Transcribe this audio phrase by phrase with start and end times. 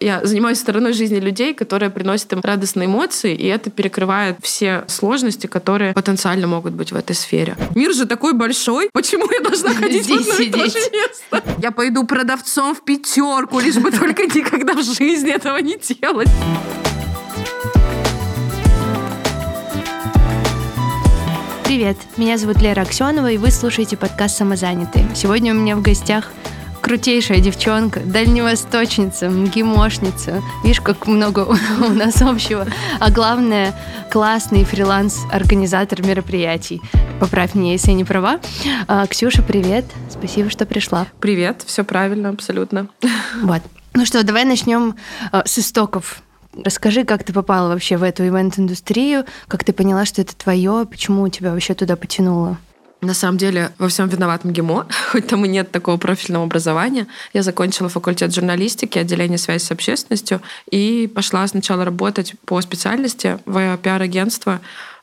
[0.00, 5.46] Я занимаюсь стороной жизни людей, которая приносит им радостные эмоции, и это перекрывает все сложности,
[5.46, 7.56] которые потенциально могут быть в этой сфере.
[7.74, 10.92] Мир же такой большой, почему я должна ходить Здесь в одно и то же сидеть.
[10.92, 11.42] место?
[11.58, 16.28] Я пойду продавцом в пятерку, лишь бы только никогда в жизни этого не делать.
[21.64, 25.08] Привет, меня зовут Лера Аксенова, и вы слушаете подкаст «Самозанятые».
[25.14, 26.30] Сегодня у меня в гостях
[26.84, 30.42] крутейшая девчонка, дальневосточница, МГИМОшница.
[30.62, 31.48] Видишь, как много
[31.80, 32.66] у нас общего.
[33.00, 33.74] А главное,
[34.12, 36.82] классный фриланс-организатор мероприятий.
[37.20, 38.38] Поправь меня, если я не права.
[38.86, 39.86] А, Ксюша, привет.
[40.10, 41.06] Спасибо, что пришла.
[41.20, 42.88] Привет, все правильно, абсолютно.
[43.40, 43.62] Вот.
[43.94, 44.94] Ну что, давай начнем
[45.32, 46.20] э, с истоков.
[46.52, 51.26] Расскажи, как ты попала вообще в эту ивент-индустрию, как ты поняла, что это твое, почему
[51.28, 52.58] тебя вообще туда потянуло?
[53.04, 57.06] На самом деле во всем виноват МГИМО, хоть там и нет такого профильного образования.
[57.34, 60.40] Я закончила факультет журналистики, отделение связи с общественностью,
[60.70, 64.60] и пошла сначала работать по специальности в пиар-агентство.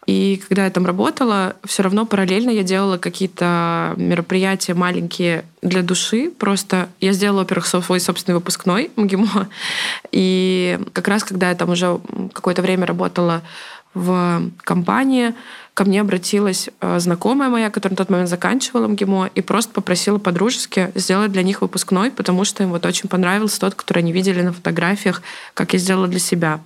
[0.07, 6.31] И когда я там работала, все равно параллельно я делала какие-то мероприятия маленькие для души.
[6.31, 9.47] Просто я сделала, во-первых, свой собственный выпускной МГИМО.
[10.11, 11.99] И как раз, когда я там уже
[12.33, 13.43] какое-то время работала
[13.93, 15.35] в компании,
[15.73, 20.17] ко мне обратилась э, знакомая моя, которая на тот момент заканчивала МГИМО, и просто попросила
[20.17, 24.41] по-дружески сделать для них выпускной, потому что им вот очень понравился тот, который они видели
[24.41, 25.21] на фотографиях,
[25.53, 26.59] как я сделала для себя.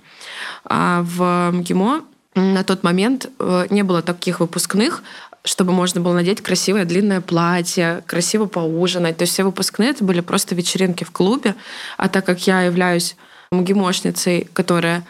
[0.64, 2.02] А в МГИМО
[2.34, 5.02] на тот момент э, не было таких выпускных,
[5.44, 9.16] чтобы можно было надеть красивое длинное платье, красиво поужинать.
[9.16, 11.54] То есть все выпускные это были просто вечеринки в клубе.
[11.96, 13.16] А так как я являюсь
[13.52, 15.06] МГИМОшницей, которая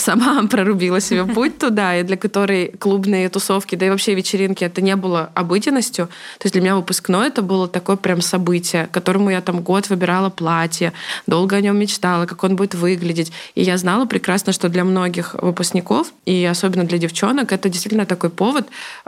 [0.00, 4.80] сама прорубила себе путь туда, и для которой клубные тусовки, да и вообще вечеринки, это
[4.80, 6.06] не было обыденностью.
[6.38, 10.30] То есть для меня выпускной это было такое прям событие, которому я там год выбирала
[10.30, 10.92] платье,
[11.26, 13.32] долго о нем мечтала, как он будет выглядеть.
[13.54, 18.30] И я знала прекрасно, что для многих выпускников, и особенно для девчонок, это действительно такой
[18.30, 18.66] повод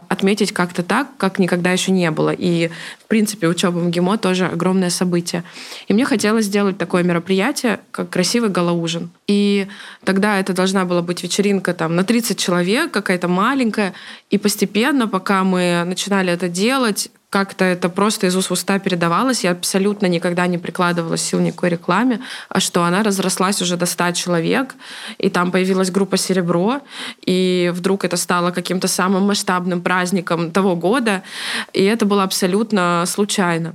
[0.09, 2.31] отметить как-то так, как никогда еще не было.
[2.37, 2.71] И,
[3.05, 5.43] в принципе, учеба в МГИМО тоже огромное событие.
[5.89, 9.11] И мне хотелось сделать такое мероприятие, как красивый галаужин.
[9.27, 9.67] И
[10.05, 13.93] тогда это должно должна была быть вечеринка там на 30 человек, какая-то маленькая.
[14.33, 19.45] И постепенно, пока мы начинали это делать, как-то это просто из уст в уста передавалось.
[19.45, 24.13] Я абсолютно никогда не прикладывала сил никакой рекламе, а что она разрослась уже до 100
[24.13, 24.75] человек,
[25.19, 26.81] и там появилась группа «Серебро»,
[27.27, 31.23] и вдруг это стало каким-то самым масштабным праздником того года,
[31.73, 33.75] и это было абсолютно случайно.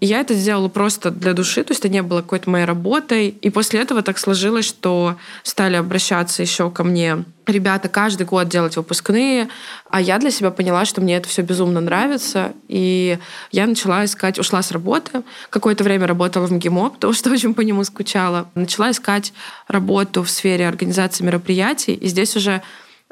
[0.00, 3.28] И я это сделала просто для души, то есть это не было какой-то моей работой.
[3.28, 8.76] И после этого так сложилось, что стали обращаться еще ко мне ребята каждый год делать
[8.76, 9.48] выпускные,
[9.88, 13.18] а я для себя поняла, что мне это все безумно нравится, и
[13.52, 17.60] я начала искать, ушла с работы, какое-то время работала в МГИМО, потому что очень по
[17.60, 19.32] нему скучала, начала искать
[19.68, 22.62] работу в сфере организации мероприятий, и здесь уже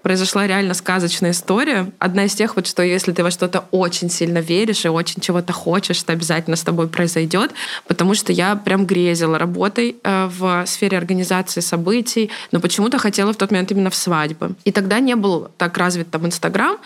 [0.03, 1.91] произошла реально сказочная история.
[1.99, 5.53] Одна из тех, вот что если ты во что-то очень сильно веришь и очень чего-то
[5.53, 7.53] хочешь, это обязательно с тобой произойдет,
[7.87, 13.37] потому что я прям грезила работой э, в сфере организации событий, но почему-то хотела в
[13.37, 14.55] тот момент именно в свадьбы.
[14.65, 16.79] И тогда не был так развит там Инстаграм.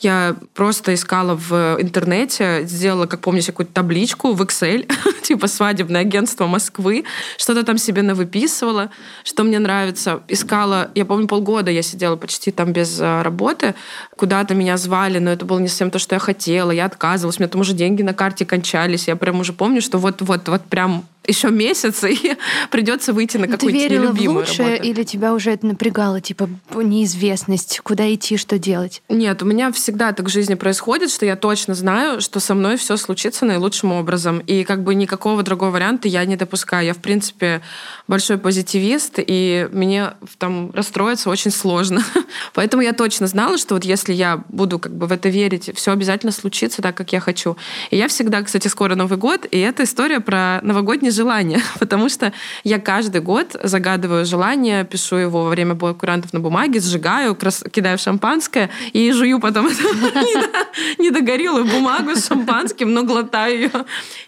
[0.00, 4.90] Я просто искала в интернете, сделала, как помню, какую-то табличку в Excel,
[5.22, 7.04] типа свадебное агентство Москвы,
[7.36, 8.90] что-то там себе навыписывала,
[9.22, 10.22] что мне нравится.
[10.28, 13.74] Искала, я помню, полгода я сидела почти там там без э, работы,
[14.16, 17.42] куда-то меня звали, но это было не совсем то, что я хотела, я отказывалась, у
[17.42, 21.04] меня там уже деньги на карте кончались, я прям уже помню, что вот-вот, вот прям
[21.26, 22.36] еще месяц, и
[22.70, 24.88] придется выйти на какую-нибудь Ты верила нелюбимую в лучшее, работу.
[24.88, 29.02] или тебя уже это напрягало, типа неизвестность, куда идти, что делать?
[29.08, 32.76] Нет, у меня всегда так в жизни происходит, что я точно знаю, что со мной
[32.76, 34.38] все случится наилучшим образом.
[34.40, 36.86] И как бы никакого другого варианта я не допускаю.
[36.86, 37.62] Я, в принципе,
[38.08, 42.02] большой позитивист, и мне там расстроиться очень сложно.
[42.54, 45.92] Поэтому я точно знала, что вот если я буду как бы в это верить, все
[45.92, 47.56] обязательно случится так, как я хочу.
[47.90, 52.32] И я всегда, кстати, скоро Новый год, и это история про новогодний желание, потому что
[52.64, 57.64] я каждый год загадываю желание, пишу его во время боя курантов на бумаге, сжигаю, крас-
[57.70, 59.66] кидаю шампанское и жую потом
[60.98, 63.70] недогорелую бумагу с шампанским, но глотаю ее.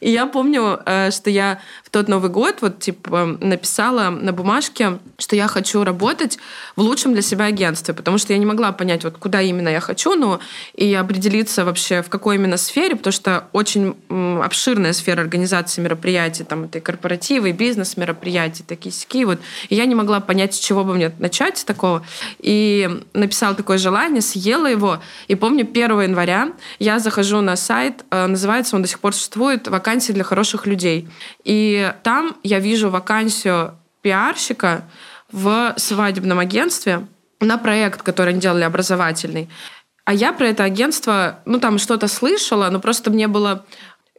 [0.01, 4.99] И я помню, э, что я в тот Новый год вот типа написала на бумажке,
[5.19, 6.39] что я хочу работать
[6.77, 9.81] в лучшем для себя агентстве, потому что я не могла понять, вот куда именно я
[9.81, 10.39] хочу, ну
[10.75, 13.97] и определиться вообще в какой именно сфере, потому что очень
[14.43, 19.41] обширная сфера организации мероприятий, там и корпоративы, и бизнес-мероприятия, такие сики, вот.
[19.69, 22.05] И я не могла понять, с чего бы мне начать такого.
[22.39, 25.01] И написала такое желание, съела его.
[25.29, 29.69] И помню, 1 января я захожу на сайт, э, называется он до сих пор существует
[29.69, 31.09] «Вакансии для хороших людей».
[31.45, 34.85] И там я вижу вакансию пиарщика
[35.33, 37.07] в свадебном агентстве
[37.41, 39.49] на проект, который они делали образовательный.
[40.05, 43.67] А я про это агентство, ну, там что-то слышала, но просто мне было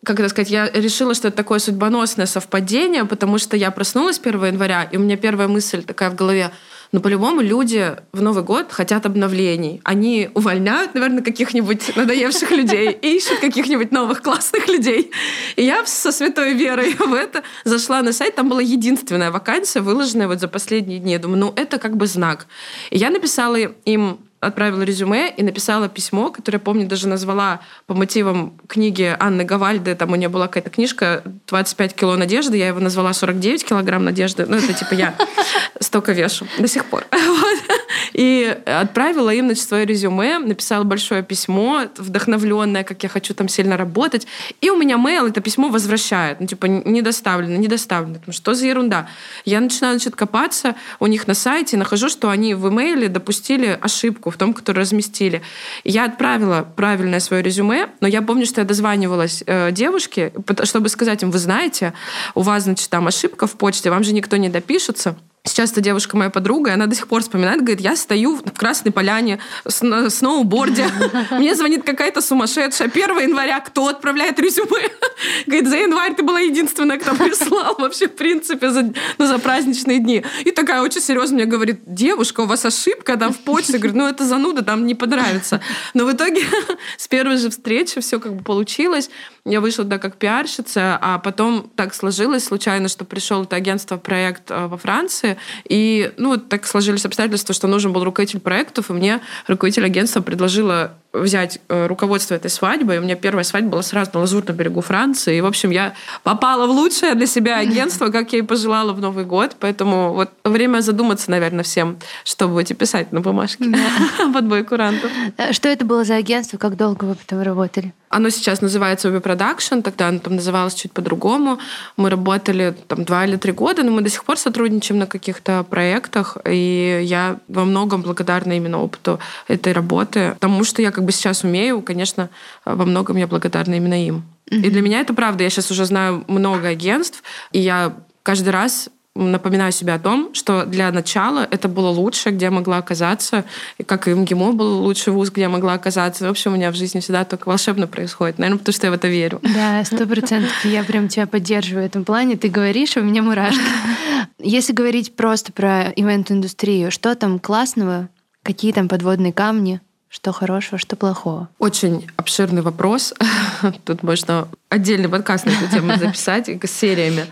[0.04, 4.46] как это сказать, я решила, что это такое судьбоносное совпадение, потому что я проснулась 1
[4.46, 6.52] января, и у меня первая мысль такая в голове,
[6.92, 9.82] но по-любому люди в Новый год хотят обновлений.
[9.84, 15.12] Они увольняют, наверное, каких-нибудь надоевших людей и ищут каких-нибудь новых классных людей.
[15.58, 20.28] И я со святой верой в это зашла на сайт, там была единственная вакансия, выложенная
[20.28, 21.12] вот за последние дни.
[21.12, 22.48] Я думаю, ну это как бы знак.
[22.90, 28.58] И я написала им отправила резюме и написала письмо, которое, помню, даже назвала по мотивам
[28.68, 29.96] книги Анны Гавальды.
[29.96, 32.58] Там у нее была какая-то книжка «25 кило надежды».
[32.58, 34.46] Я его назвала «49 килограмм надежды».
[34.46, 35.16] Ну, это типа я
[35.80, 37.06] столько вешу до сих пор.
[38.14, 43.78] И отправила им, значит, свое резюме, написала большое письмо, вдохновленное, как я хочу там сильно
[43.78, 44.28] работать.
[44.62, 46.40] И у меня mail это письмо возвращает.
[46.40, 48.20] Ну, типа, не доставлено, не доставлено.
[48.30, 49.10] Что за ерунда?
[49.46, 54.30] Я начинаю, значит, копаться у них на сайте, нахожу, что они в имейле допустили ошибку
[54.30, 55.42] в том, который разместили.
[55.84, 60.34] Я отправила правильное свое резюме, но я помню, что я дозванивалась э, девушке,
[60.64, 61.94] чтобы сказать им, вы знаете,
[62.36, 65.18] у вас, значит, там ошибка в почте, вам же никто не допишется.
[65.48, 68.52] Сейчас эта девушка моя подруга, и она до сих пор вспоминает, говорит, я стою в
[68.52, 69.40] Красной Поляне
[69.82, 70.88] на сноуборде,
[71.32, 72.90] мне звонит какая-то сумасшедшая.
[72.90, 74.90] 1 января кто отправляет резюме?
[75.48, 80.00] Говорит, за январь ты была единственная, кто прислал вообще, в принципе, за, ну, за праздничные
[80.00, 80.24] дни.
[80.46, 83.78] И такая очень серьезно мне говорит, девушка, у вас ошибка там в почте.
[83.78, 85.62] Говорит, ну это зануда, там не понравится.
[85.94, 86.42] Но в итоге
[86.98, 89.10] с первой же встречи все как бы получилось.
[89.46, 94.52] Я вышла туда как пиарщица, а потом так сложилось случайно, что пришел это агентство проект
[94.52, 95.37] э, во Франции,
[95.68, 100.98] и ну, так сложились обстоятельства, что нужен был руководитель проектов, и мне руководитель агентства предложила
[101.22, 102.96] взять э, руководство этой свадьбы.
[102.96, 105.38] И у меня первая свадьба была сразу на Лазурном берегу Франции.
[105.38, 105.94] И, в общем, я
[106.24, 109.56] попала в лучшее для себя агентство, как я и пожелала в Новый год.
[109.60, 113.66] Поэтому вот время задуматься, наверное, всем, что будете писать на бумажке
[114.34, 115.12] под бой курантов.
[115.38, 116.58] Э, что это было за агентство?
[116.58, 117.94] Как долго вы потом работали?
[118.10, 121.60] Оно сейчас называется Ubi Production, тогда оно там называлось чуть по-другому.
[121.98, 125.64] Мы работали там два или три года, но мы до сих пор сотрудничаем на каких-то
[125.64, 131.12] проектах, и я во многом благодарна именно опыту этой работы, потому что я как бы
[131.12, 132.30] сейчас умею, конечно,
[132.66, 134.24] во многом я благодарна именно им.
[134.52, 134.62] Mm-hmm.
[134.62, 135.44] И для меня это правда.
[135.44, 140.66] Я сейчас уже знаю много агентств, и я каждый раз напоминаю себе о том, что
[140.66, 143.46] для начала это было лучше, где я могла оказаться,
[143.78, 146.28] и как и МГИМО был лучший вуз, где я могла оказаться.
[146.28, 148.38] В общем, у меня в жизни всегда только волшебно происходит.
[148.38, 149.40] Наверное, потому что я в это верю.
[149.42, 150.52] Да, сто процентов.
[150.64, 152.38] Я прям тебя поддерживаю в этом плане.
[152.38, 153.60] Ты говоришь, у меня мурашки.
[154.40, 158.10] Если говорить просто про ивент-индустрию, что там классного?
[158.44, 159.82] Какие там подводные камни?
[160.10, 161.50] Что хорошего, что плохого?
[161.60, 163.14] Очень обширный вопрос.
[163.86, 167.26] Тут можно отдельный подкаст на эту тему записать с сериями.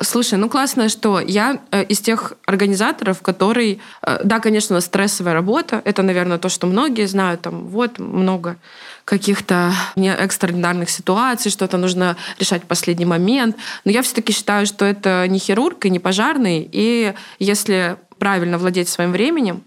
[0.00, 5.80] Слушай, ну классно, что я э, из тех организаторов, который, э, да, конечно, стрессовая работа,
[5.84, 8.56] это, наверное, то, что многие знают, там, вот много
[9.04, 13.56] каких-то экстраординарных ситуаций, что-то нужно решать в последний момент.
[13.84, 18.88] Но я все-таки считаю, что это не хирург и не пожарный, и если правильно владеть
[18.88, 19.62] своим временем,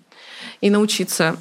[0.61, 1.37] и научиться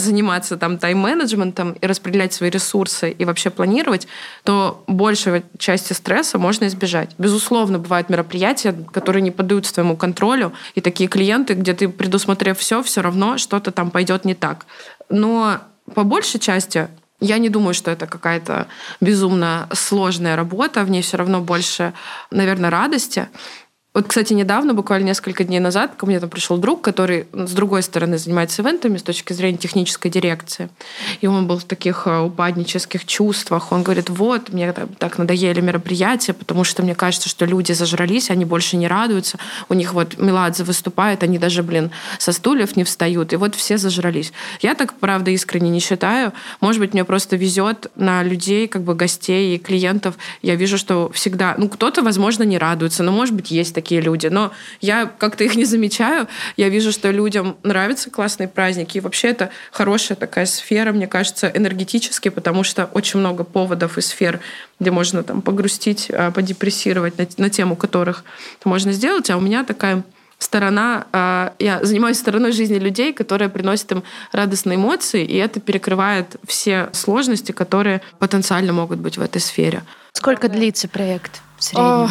[0.00, 4.08] заниматься там тайм-менеджментом и распределять свои ресурсы и вообще планировать,
[4.44, 7.10] то большей части стресса можно избежать.
[7.18, 12.82] Безусловно, бывают мероприятия, которые не поддаются твоему контролю, и такие клиенты, где ты, предусмотрев все,
[12.82, 14.66] все равно что-то там пойдет не так.
[15.08, 15.58] Но
[15.94, 16.88] по большей части
[17.20, 18.68] я не думаю, что это какая-то
[19.00, 21.92] безумно сложная работа, в ней все равно больше,
[22.30, 23.28] наверное, радости.
[23.98, 27.82] Вот, кстати, недавно, буквально несколько дней назад, ко мне там пришел друг, который с другой
[27.82, 30.68] стороны занимается ивентами с точки зрения технической дирекции.
[31.20, 33.72] И он был в таких э, упаднических чувствах.
[33.72, 38.44] Он говорит, вот, мне так надоели мероприятия, потому что мне кажется, что люди зажрались, они
[38.44, 39.36] больше не радуются.
[39.68, 41.90] У них вот Меладзе выступает, они даже, блин,
[42.20, 43.32] со стульев не встают.
[43.32, 44.32] И вот все зажрались.
[44.60, 46.32] Я так, правда, искренне не считаю.
[46.60, 50.14] Может быть, мне просто везет на людей, как бы гостей и клиентов.
[50.40, 54.02] Я вижу, что всегда, ну, кто-то, возможно, не радуется, но, может быть, есть такие такие
[54.02, 54.26] люди.
[54.26, 54.52] Но
[54.82, 56.28] я как-то их не замечаю.
[56.58, 58.98] Я вижу, что людям нравятся классные праздники.
[58.98, 64.02] И вообще это хорошая такая сфера, мне кажется, энергетически, потому что очень много поводов и
[64.02, 64.40] сфер,
[64.78, 68.24] где можно там погрустить, а, подепрессировать на, на тему которых
[68.60, 69.30] это можно сделать.
[69.30, 70.02] А у меня такая
[70.38, 74.02] сторона, а, я занимаюсь стороной жизни людей, которая приносит им
[74.32, 79.82] радостные эмоции, и это перекрывает все сложности, которые потенциально могут быть в этой сфере.
[80.12, 82.10] Сколько длится проект в среднем?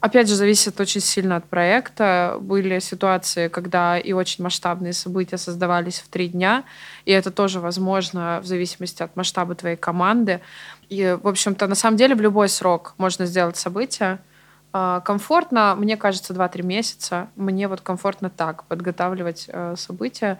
[0.00, 2.36] Опять же, зависит очень сильно от проекта.
[2.40, 6.64] Были ситуации, когда и очень масштабные события создавались в три дня,
[7.04, 10.40] и это тоже возможно в зависимости от масштаба твоей команды.
[10.88, 14.18] И, в общем-то, на самом деле в любой срок можно сделать событие,
[14.72, 17.28] А, комфортно, мне кажется, 2-3 месяца.
[17.36, 20.38] Мне вот комфортно так подготавливать э, события.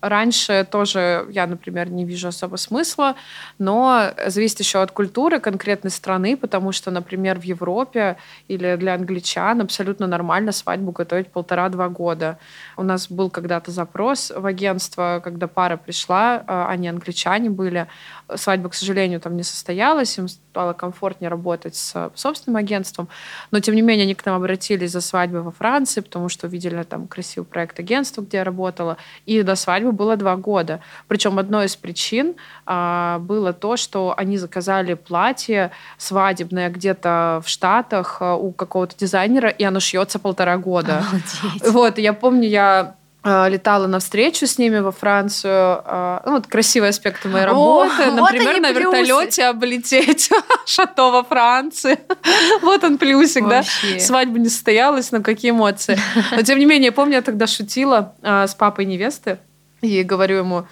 [0.00, 3.16] Раньше тоже я, например, не вижу особо смысла,
[3.58, 9.60] но зависит еще от культуры конкретной страны, потому что, например, в Европе или для англичан
[9.60, 12.38] абсолютно нормально свадьбу готовить полтора-два года.
[12.76, 17.88] У нас был когда-то запрос в агентство, когда пара пришла, а, они англичане были,
[18.36, 23.08] свадьба, к сожалению, там не состоялась, им стало комфортнее работать с собственным агентством,
[23.50, 26.82] но тем не менее они к нам обратились за свадьбой во Франции, потому что увидели
[26.82, 30.80] там красивый проект агентства, где я работала, и до свадьбы было два года.
[31.06, 32.34] Причем одной из причин
[32.66, 39.48] а, было то, что они заказали платье свадебное где-то в Штатах а, у какого-то дизайнера,
[39.48, 40.98] и оно шьется полтора года.
[40.98, 41.72] Обалдеть.
[41.72, 42.94] Вот, я помню, я
[43.28, 45.82] а, летала на встречу с ними во Францию.
[45.84, 48.04] А, ну, вот красивые аспекты моей работы.
[48.04, 50.30] О, Например, вот на вертолете облететь
[50.66, 51.98] шато во Франции.
[52.62, 53.94] вот он плюсик, Вообще.
[53.94, 54.00] да?
[54.00, 55.98] Свадьба не состоялась, но какие эмоции.
[56.30, 59.38] Но тем не менее, я помню, я тогда шутила с папой невесты
[59.80, 60.66] и говорю ему,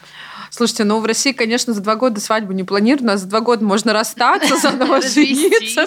[0.50, 3.64] Слушайте, ну в России, конечно, за два года свадьбу не планируют, а за два года
[3.64, 5.86] можно расстаться, заново жениться.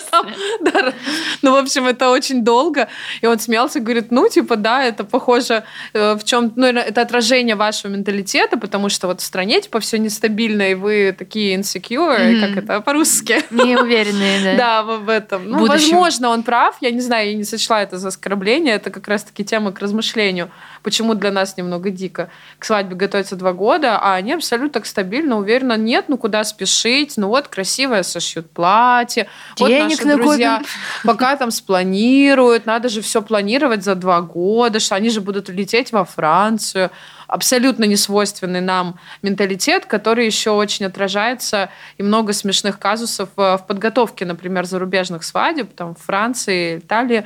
[1.41, 2.87] Ну, в общем, это очень долго.
[3.21, 7.55] И он смеялся, говорит, ну, типа, да, это похоже э, в чем, ну, это отражение
[7.55, 12.63] вашего менталитета, потому что вот в стране, типа, все нестабильно, и вы такие insecure, как
[12.63, 13.43] это по-русски.
[13.49, 14.83] Неуверенные, да.
[14.83, 15.49] Да, в этом.
[15.49, 19.07] Ну, возможно, он прав, я не знаю, я не сочла это за оскорбление, это как
[19.07, 20.51] раз-таки тема к размышлению,
[20.83, 22.29] почему для нас немного дико.
[22.57, 27.13] К свадьбе готовятся два года, а они абсолютно так стабильно, уверенно, нет, ну куда спешить,
[27.17, 30.61] ну вот красивое сошьют платье, Денег вот наши друзья
[31.03, 35.91] пока там спланируют, надо же все планировать за два года, что они же будут лететь
[35.91, 36.91] во Францию.
[37.27, 44.65] Абсолютно несвойственный нам менталитет, который еще очень отражается и много смешных казусов в подготовке, например,
[44.65, 47.25] зарубежных свадеб, там, в Франции, Италии,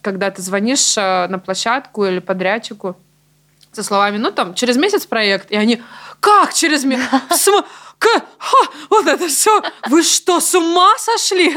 [0.00, 2.96] когда ты звонишь э, на площадку или подрядчику,
[3.72, 5.82] со словами, ну там, через месяц проект, и они,
[6.20, 7.06] как через месяц?
[8.90, 9.62] Вот это все.
[9.88, 11.52] Вы что, с ума сошли?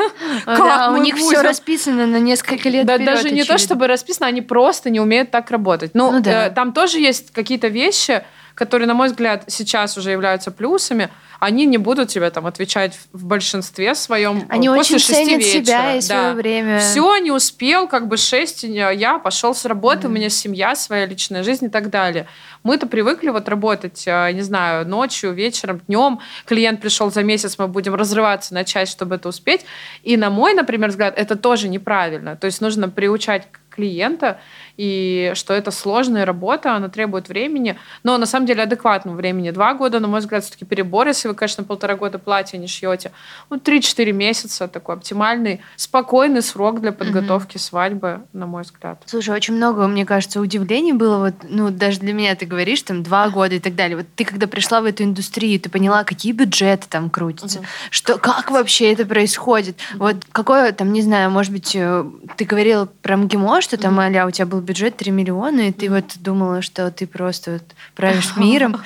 [0.46, 1.28] Как да, у них будем?
[1.28, 2.86] все расписано на несколько лет.
[2.86, 3.58] Да, вперед, даже не очевидно.
[3.58, 5.92] то, чтобы расписано, они просто не умеют так работать.
[5.94, 6.48] Ну, ну да.
[6.48, 8.24] э, там тоже есть какие-то вещи,
[8.56, 11.10] которые, на мой взгляд, сейчас уже являются плюсами
[11.42, 15.64] они не будут тебе там отвечать в большинстве своем они после очень шести ценят вечера.
[15.64, 16.80] себя и свое время.
[16.80, 20.10] Все, не успел, как бы шесть, я пошел с работы, mm.
[20.12, 22.28] у меня семья, своя личная жизнь и так далее.
[22.62, 26.20] Мы-то привыкли вот работать, э, не знаю, ночью, вечером, днем.
[26.46, 29.66] Клиент пришел за месяц, мы будем разрываться на часть, чтобы это успеть.
[30.04, 32.36] И на мой, например, взгляд, это тоже неправильно.
[32.36, 34.40] То есть нужно приучать клиента
[34.78, 39.52] и что это сложная работа, она требует времени, но на самом деле адекватного времени.
[39.52, 43.12] Два года, на мой взгляд, все-таки перебор, если вы, конечно, полтора года платья не шьете.
[43.50, 49.04] Ну, три-четыре месяца такой оптимальный, спокойный срок для подготовки mm свадьбы, на мой взгляд.
[49.06, 51.18] Слушай, очень много, мне кажется, удивлений было.
[51.18, 53.98] Вот, ну, даже для меня ты говоришь, там, два года и так далее.
[53.98, 58.18] Вот ты, когда пришла в эту индустрию, ты поняла, какие бюджеты там крутятся, mm что,
[58.18, 59.76] как вообще это происходит.
[59.76, 62.06] mm Вот какое, там, не знаю, может быть, э,
[62.38, 65.72] ты говорила про МГИМО, что там, mm а у тебя был бюджет 3 миллиона, и
[65.72, 67.64] ты вот думала, что ты просто вот
[67.96, 68.82] правишь миром.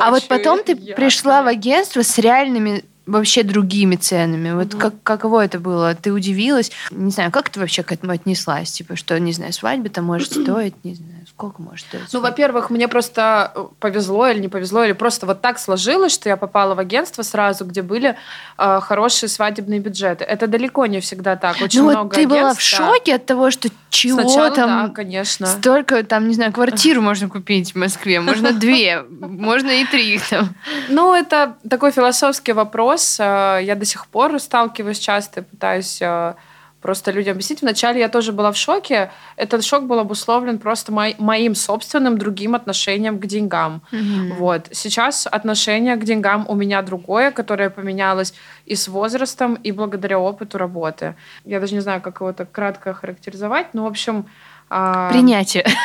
[0.00, 4.52] А вот потом ты пришла в агентство с реальными вообще другими ценами.
[4.52, 4.80] Вот угу.
[4.80, 5.94] как, каково это было?
[5.94, 6.72] Ты удивилась?
[6.90, 8.72] Не знаю, как ты вообще к этому отнеслась?
[8.72, 12.12] Типа, что, не знаю, свадьба-то может стоить, не знаю, сколько может стоить?
[12.12, 16.30] Ну, во-первых, мне просто э, повезло или не повезло, или просто вот так сложилось, что
[16.30, 18.16] я попала в агентство сразу, где были
[18.56, 20.24] э, хорошие свадебные бюджеты.
[20.24, 21.60] Это далеко не всегда так.
[21.60, 24.88] Очень ну, много вот ты агентств, была в шоке от того, что чего Сначала, там...
[24.88, 25.46] Да, конечно.
[25.46, 30.54] Столько, там, не знаю, квартиру можно купить в Москве, можно две, можно и три там.
[30.88, 33.18] Ну, это такой философский вопрос.
[33.20, 36.34] Э, я до сих пор сталкиваюсь часто, пытаюсь э,
[36.80, 37.62] просто людям объяснить.
[37.62, 39.10] Вначале я тоже была в шоке.
[39.36, 43.82] Этот шок был обусловлен просто мой, моим собственным другим отношением к деньгам.
[43.92, 44.34] Mm-hmm.
[44.34, 44.68] Вот.
[44.72, 48.34] Сейчас отношение к деньгам у меня другое, которое поменялось
[48.66, 51.14] и с возрастом, и благодаря опыту работы.
[51.44, 54.26] Я даже не знаю, как его так кратко характеризовать, но, в общем,
[54.68, 55.64] а, принятие.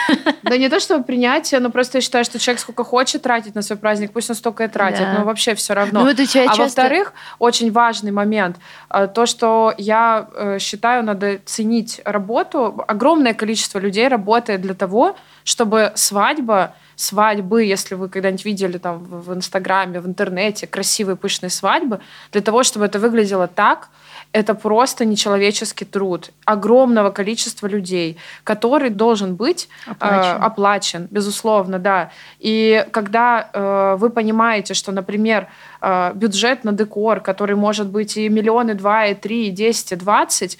[0.43, 3.61] Да не то, что принятие, но просто я считаю, что человек сколько хочет тратить на
[3.61, 5.19] свой праздник, пусть он столько и тратит, да.
[5.19, 6.01] но вообще все равно.
[6.01, 6.63] Ну, это а часто...
[6.63, 8.57] во-вторых, очень важный момент,
[8.89, 12.83] а, то, что я э, считаю, надо ценить работу.
[12.87, 19.33] Огромное количество людей работает для того, чтобы свадьба свадьбы, если вы когда-нибудь видели там в
[19.33, 21.99] Инстаграме, в интернете красивые пышные свадьбы,
[22.31, 23.89] для того, чтобы это выглядело так,
[24.33, 32.11] это просто нечеловеческий труд огромного количества людей, который должен быть оплачен, э, оплачен безусловно, да.
[32.39, 35.47] И когда э, вы понимаете, что, например,
[35.81, 39.95] э, бюджет на декор, который может быть и миллионы, два, и три, и десять, и
[39.95, 40.57] двадцать,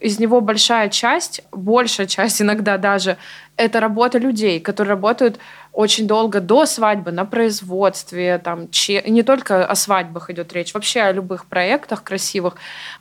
[0.00, 3.16] из него большая часть, большая часть иногда даже,
[3.56, 5.38] это работа людей, которые работают
[5.74, 9.02] очень долго до свадьбы на производстве, там, че...
[9.06, 12.54] не только о свадьбах идет речь, вообще о любых проектах красивых.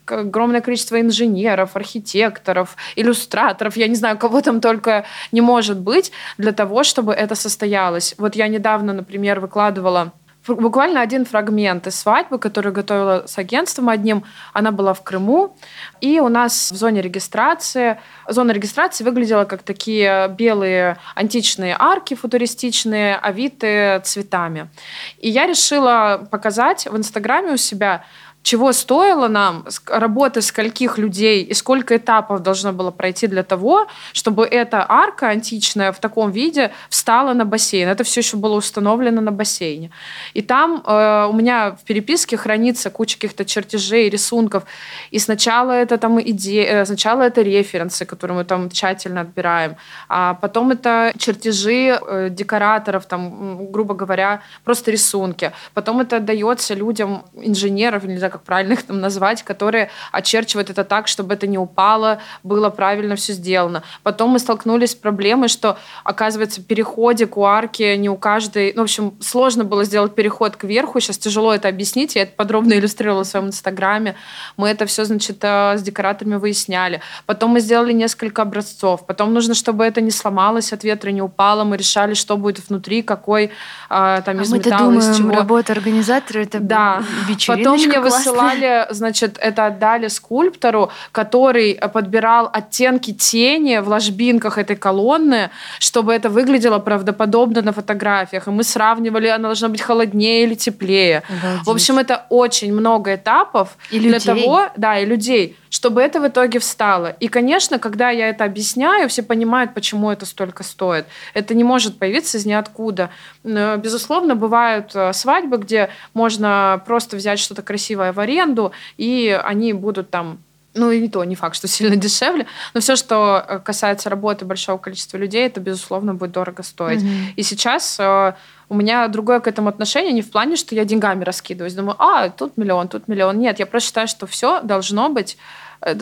[0.05, 6.51] Огромное количество инженеров, архитекторов, иллюстраторов, я не знаю, кого там только не может быть для
[6.51, 8.15] того, чтобы это состоялось.
[8.17, 10.11] Вот я недавно, например, выкладывала
[10.47, 14.23] буквально один фрагмент из свадьбы, которую готовила с агентством одним.
[14.53, 15.55] Она была в Крыму.
[16.01, 17.99] И у нас в зоне регистрации...
[18.27, 24.69] Зона регистрации выглядела как такие белые античные арки футуристичные, овитые цветами.
[25.17, 28.05] И я решила показать в Инстаграме у себя
[28.43, 34.45] чего стоило нам работы скольких людей и сколько этапов должно было пройти для того, чтобы
[34.45, 37.87] эта арка античная в таком виде встала на бассейн.
[37.87, 39.91] Это все еще было установлено на бассейне.
[40.33, 44.63] И там э, у меня в переписке хранится куча каких-то чертежей, рисунков.
[45.11, 49.77] И сначала это там идея, э, сначала это референсы, которые мы там тщательно отбираем,
[50.09, 55.51] а потом это чертежи э, декораторов, там, грубо говоря, просто рисунки.
[55.73, 60.83] Потом это дается людям, инженеров, не знаю, как правильно их там назвать, которые очерчивают это
[60.83, 63.83] так, чтобы это не упало, было правильно все сделано.
[64.01, 68.73] Потом мы столкнулись с проблемой, что, оказывается, переходик у арки не у каждой...
[68.75, 70.99] Ну, в общем, сложно было сделать переход к верху.
[70.99, 72.15] Сейчас тяжело это объяснить.
[72.15, 74.15] Я это подробно иллюстрировала в своем инстаграме.
[74.57, 77.01] Мы это все, значит, э, с декораторами выясняли.
[77.27, 79.05] Потом мы сделали несколько образцов.
[79.05, 81.63] Потом нужно, чтобы это не сломалось от ветра, не упало.
[81.63, 83.49] Мы решали, что будет внутри, какой э,
[83.89, 85.35] там а из мы-то металла, из чего.
[85.35, 87.03] работа организатора это да.
[87.47, 87.99] Потом мне
[88.31, 95.49] высылали, значит, это отдали скульптору, который подбирал оттенки тени в ложбинках этой колонны,
[95.79, 98.47] чтобы это выглядело правдоподобно на фотографиях.
[98.47, 101.23] И мы сравнивали, она должна быть холоднее или теплее.
[101.27, 101.65] Обалдеть.
[101.67, 104.43] В общем, это очень много этапов И для людей.
[104.43, 107.15] того, да, и людей, чтобы это в итоге встало.
[107.19, 111.05] И, конечно, когда я это объясняю, все понимают, почему это столько стоит.
[111.33, 113.09] Это не может появиться из ниоткуда.
[113.43, 120.09] Безусловно, бывают э, свадьбы, где можно просто взять что-то красивое в аренду, и они будут
[120.09, 120.39] там
[120.75, 124.43] ну и не то, не факт, что сильно дешевле, но все, что э, касается работы
[124.43, 127.03] большого количества людей, это, безусловно, будет дорого стоить.
[127.03, 127.11] Мгм.
[127.35, 128.33] И сейчас э,
[128.69, 132.29] у меня другое к этому отношение, не в плане, что я деньгами раскидываюсь, думаю, а,
[132.29, 133.37] тут миллион, тут миллион.
[133.37, 135.37] Нет, я просто считаю, что все должно быть,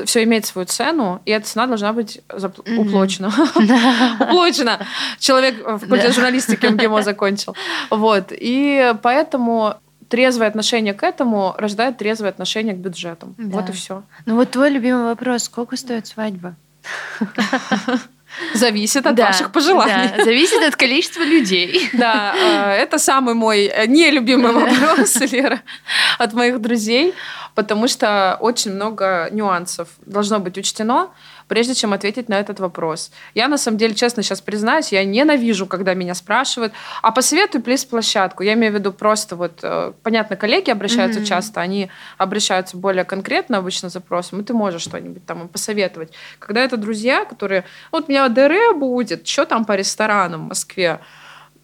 [0.06, 2.88] все имеет свою цену, и эта цена должна быть запл- Мгм.
[2.88, 3.28] уплочена.
[4.21, 4.80] Уплочена.
[5.19, 6.13] Человек э, факультет Да.
[6.13, 7.56] журналистики МГИМО закончил.
[7.89, 8.28] Вот.
[8.32, 9.76] И поэтому
[10.12, 13.34] трезвое отношение к этому рождает трезвое отношение к бюджетам.
[13.38, 13.58] Да.
[13.58, 14.04] Вот и все.
[14.26, 16.56] Ну вот твой любимый вопрос, сколько стоит свадьба?
[18.54, 20.10] Зависит от Да, ваших пожеланий.
[20.17, 21.89] да, зависит от количества людей.
[21.93, 25.62] Да, э, это самый мой э, нелюбимый вопрос, Лера,
[26.17, 27.13] от моих друзей,
[27.56, 31.10] потому что очень много нюансов должно быть учтено,
[31.52, 33.12] прежде чем ответить на этот вопрос.
[33.36, 38.44] Я, на самом деле, честно сейчас признаюсь, я ненавижу, когда меня спрашивают, а посоветуй плейс-площадку.
[38.44, 41.28] Я имею в виду просто вот, э, понятно, коллеги обращаются Мгм.
[41.28, 46.14] часто, они обращаются более конкретно обычно запросом, и ты можешь что-нибудь там им посоветовать.
[46.40, 51.02] Когда это друзья, которые, вот у меня ДР будет, что там по ресторанам в Москве?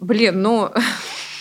[0.02, 0.69] Блин, ну,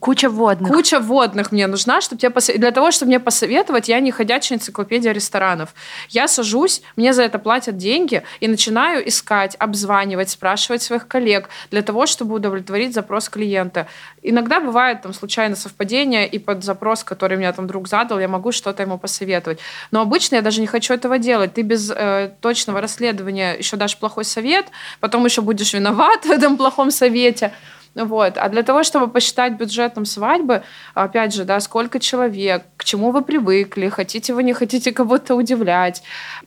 [0.00, 0.72] Куча водных.
[0.72, 4.58] Куча водных мне нужна, чтобы тебе посо- для того, чтобы мне посоветовать, я не ходячая
[4.58, 5.74] энциклопедия ресторанов.
[6.08, 11.82] Я сажусь, мне за это платят деньги и начинаю искать, обзванивать, спрашивать своих коллег для
[11.82, 13.86] того, чтобы удовлетворить запрос клиента.
[14.22, 18.52] Иногда бывает там случайно совпадение, и под запрос, который меня там друг задал, я могу
[18.52, 19.58] что-то ему посоветовать.
[19.90, 21.54] Но обычно я даже не хочу этого делать.
[21.54, 24.66] Ты без э, точного расследования еще дашь плохой совет,
[25.00, 27.52] потом еще будешь виноват в этом плохом совете.
[27.94, 28.38] Вот.
[28.38, 30.62] А для того, чтобы посчитать бюджетом свадьбы,
[30.94, 36.02] опять же, да, сколько человек, к чему вы привыкли, хотите вы, не хотите кого-то удивлять.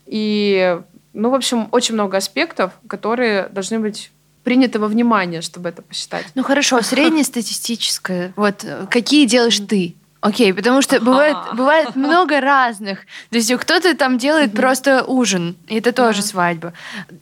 [0.05, 0.79] И,
[1.13, 4.11] ну, в общем, очень много аспектов, которые должны быть
[4.43, 6.25] приняты во внимание, чтобы это посчитать.
[6.33, 8.31] Ну хорошо, среднестатистическое.
[8.37, 9.95] Вот э, какие делаешь ты?
[10.21, 13.01] Окей, потому что бывает, бывает много разных.
[13.29, 16.73] То есть кто-то там делает просто ужин, и это тоже свадьба.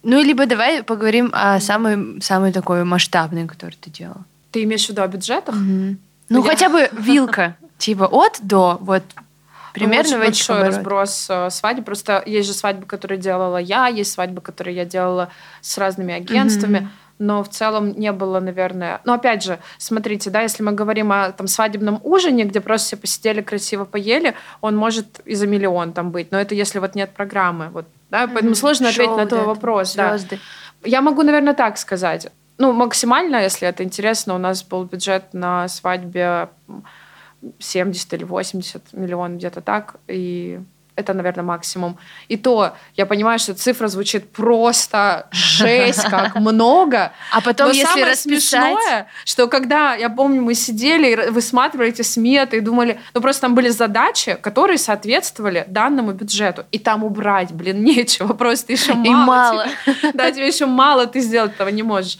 [0.03, 4.23] Ну, либо давай поговорим о самой, самой такой масштабной, которую ты делала.
[4.51, 5.55] Ты имеешь в виду о бюджетах?
[6.29, 7.58] Ну, хотя бы вилка.
[7.77, 9.03] Типа от до, вот
[9.73, 10.77] примерно в очень этих большой оборотах.
[10.77, 11.86] разброс э, свадеб.
[11.86, 15.29] Просто есть же свадьбы, которые делала я, есть свадьбы, которые я делала
[15.62, 16.79] с разными агентствами.
[16.79, 16.91] Мгм.
[17.17, 18.99] Но в целом не было, наверное...
[19.06, 22.97] Но опять же, смотрите, да, если мы говорим о там, свадебном ужине, где просто все
[22.97, 26.32] посидели, красиво поели, он может и за миллион там быть.
[26.32, 27.69] Но это если вот нет программы.
[27.69, 28.28] Вот, да?
[28.28, 28.56] Поэтому Мгм.
[28.56, 29.95] сложно ответить Шоу, на твой да, вопрос.
[29.95, 30.17] Да.
[30.17, 30.39] звезды.
[30.84, 32.28] Я могу, наверное, так сказать.
[32.58, 36.84] Ну, максимально, если это интересно, у нас был бюджет на свадьбе м,
[37.60, 39.95] 70 или 80 миллионов, где-то так.
[40.08, 40.60] И
[40.95, 41.97] это, наверное, максимум.
[42.27, 47.12] И то я понимаю, что цифра звучит просто жесть, как много.
[47.31, 48.62] А потом, Но если самое расписать...
[48.62, 53.41] смешное, что когда, я помню, мы сидели и высматривали эти сметы и думали, ну просто
[53.41, 56.65] там были задачи, которые соответствовали данному бюджету.
[56.71, 59.05] И там убрать, блин, нечего, просто еще мало.
[59.05, 59.65] И мало.
[59.86, 60.12] тебе.
[60.13, 62.17] Да, тебе еще мало, ты сделать этого не можешь.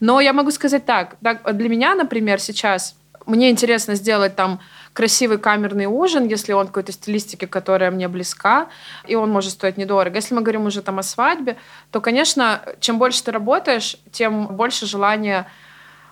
[0.00, 4.60] Но я могу сказать так, так, для меня, например, сейчас мне интересно сделать там
[4.96, 8.68] красивый камерный ужин, если он какой-то стилистики, которая мне близка,
[9.06, 10.16] и он может стоить недорого.
[10.16, 11.58] Если мы говорим уже там о свадьбе,
[11.90, 15.48] то, конечно, чем больше ты работаешь, тем больше желания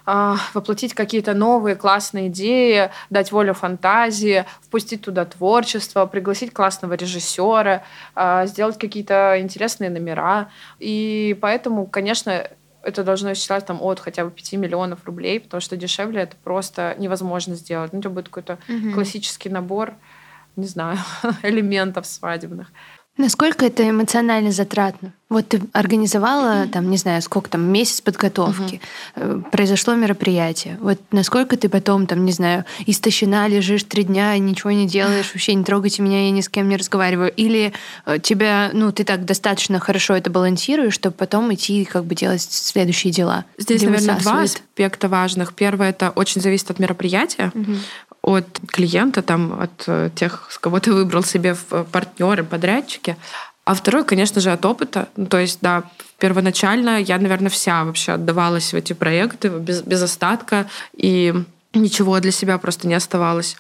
[0.07, 7.85] э, воплотить какие-то новые классные идеи, дать волю фантазии, впустить туда творчество, пригласить классного режиссера,
[8.14, 10.51] э, сделать какие-то интересные номера.
[10.79, 12.51] И поэтому, конечно,
[12.85, 16.94] это должно исчислять там от хотя бы 5 миллионов рублей, потому что дешевле это просто
[16.99, 17.92] невозможно сделать.
[17.92, 18.92] Ну, тебя будет какой-то Мгм.
[18.94, 19.94] классический набор,
[20.57, 20.99] не знаю,
[21.42, 22.68] элементов свадебных.
[23.16, 25.12] Насколько это эмоционально затратно?
[25.29, 28.81] Вот ты организовала, там, не знаю, сколько там, месяц подготовки,
[29.14, 30.79] э, произошло мероприятие.
[30.81, 35.55] Вот насколько ты потом, там, не знаю, истощена, лежишь три дня ничего не делаешь, вообще
[35.55, 37.33] не трогайте меня, я ни с кем не разговариваю.
[37.33, 37.72] Или
[38.05, 42.14] э, тебя, ну, ты так достаточно хорошо это балансируешь, чтобы потом идти и как бы
[42.14, 43.44] делать следующие дела.
[43.59, 45.55] Здесь, Где наверное, два аспекта важных.
[45.55, 47.79] Первое, это очень зависит от мероприятия, Мгм.
[48.24, 53.16] От клиента, там, от э, тех, с кого ты выбрал себе в партнеры, подрядчики.
[53.64, 55.08] А второе, конечно же, от опыта.
[55.16, 55.84] Ну, то есть, да,
[56.18, 61.34] первоначально я, наверное, вся вообще отдавалась в эти проекты без, без остатка, и
[61.74, 63.56] ничего для себя просто не оставалось.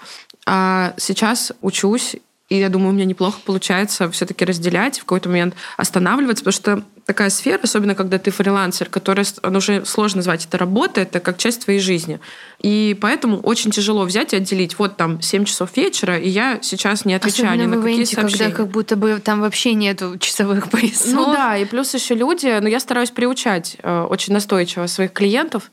[0.46, 2.16] А сейчас учусь,
[2.54, 6.84] и я думаю, у меня неплохо получается все-таки разделять, в какой-то момент останавливаться, потому что
[7.04, 11.36] такая сфера, особенно когда ты фрилансер, которая, ну, уже сложно назвать это работа, это как
[11.36, 12.20] часть твоей жизни.
[12.60, 14.78] И поэтому очень тяжело взять и отделить.
[14.78, 17.96] Вот там 7 часов вечера, и я сейчас не отвечаю Особенно ни на в какие
[17.96, 18.54] ивенте, когда сообщения.
[18.54, 21.12] как будто бы там вообще нету часовых поясов.
[21.12, 25.70] Ну да, и плюс еще люди, но я стараюсь приучать э, очень настойчиво своих клиентов,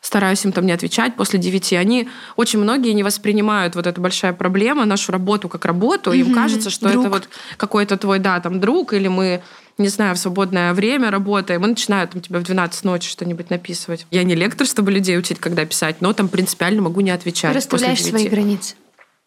[0.00, 1.76] стараюсь им там не отвечать после девяти.
[1.76, 6.12] Они очень многие не воспринимают вот эта большая проблема, нашу работу как работу.
[6.12, 7.04] Им кажется, что Друг.
[7.04, 9.42] это вот какой-то твой, да, там друг, или мы
[9.78, 14.06] не знаю, в свободное время работаем, и начинают там, тебе в 12 ночи что-нибудь написывать.
[14.10, 17.52] Я не лектор, чтобы людей учить, когда писать, но там принципиально могу не отвечать.
[17.52, 18.30] Ты расставляешь свои 9.
[18.30, 18.74] границы.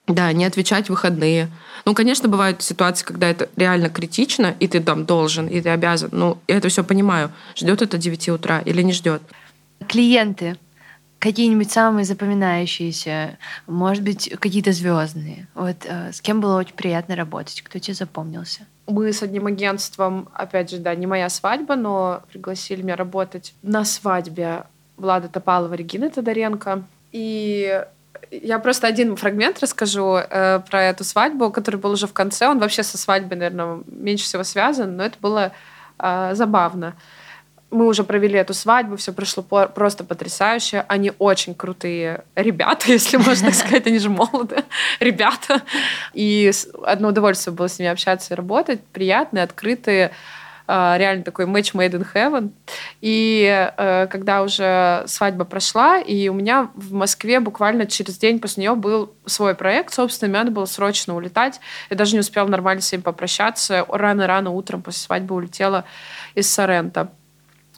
[0.06, 1.50] Да, не отвечать в выходные.
[1.86, 6.10] Ну, конечно, бывают ситуации, когда это реально критично, и ты там должен, и ты обязан.
[6.12, 7.32] Ну, я это все понимаю.
[7.56, 9.22] Ждет это 9 утра или не ждет.
[9.88, 10.58] Клиенты
[11.24, 15.48] какие-нибудь самые запоминающиеся, может быть, какие-то звездные.
[15.56, 18.68] Вот э, с кем было очень приятно работать, кто тебе запомнился?
[18.88, 23.86] Мы с одним агентством, опять же, да, не моя свадьба, но пригласили меня работать на
[23.86, 24.66] свадьбе
[24.98, 26.84] Влада Топалова, Регины Тодоренко.
[27.14, 27.86] И
[28.30, 32.50] я просто один фрагмент расскажу э, про эту свадьбу, который был уже в конце.
[32.50, 35.54] Он вообще со свадьбой, наверное, меньше всего связан, но это было
[36.00, 36.96] э, забавно.
[37.74, 40.86] Мы уже провели эту свадьбу, все прошло просто потрясающе.
[40.88, 44.64] Они очень крутые ребята, если можно так сказать, они же молодые
[45.00, 45.64] ребята.
[46.14, 46.52] И
[46.84, 48.84] одно удовольствие было с ними общаться и работать.
[48.94, 50.12] Приятные, открытые,
[50.68, 52.52] э, реально такой match made in heaven.
[53.02, 58.62] И э, когда уже свадьба прошла, и у меня в Москве буквально через день после
[58.62, 61.60] нее был свой проект, собственно, мне надо было срочно улетать.
[61.90, 63.84] Я даже не успела нормально с ним попрощаться.
[63.90, 65.86] Рано-рано утром после свадьбы улетела
[66.36, 67.12] из Сорента.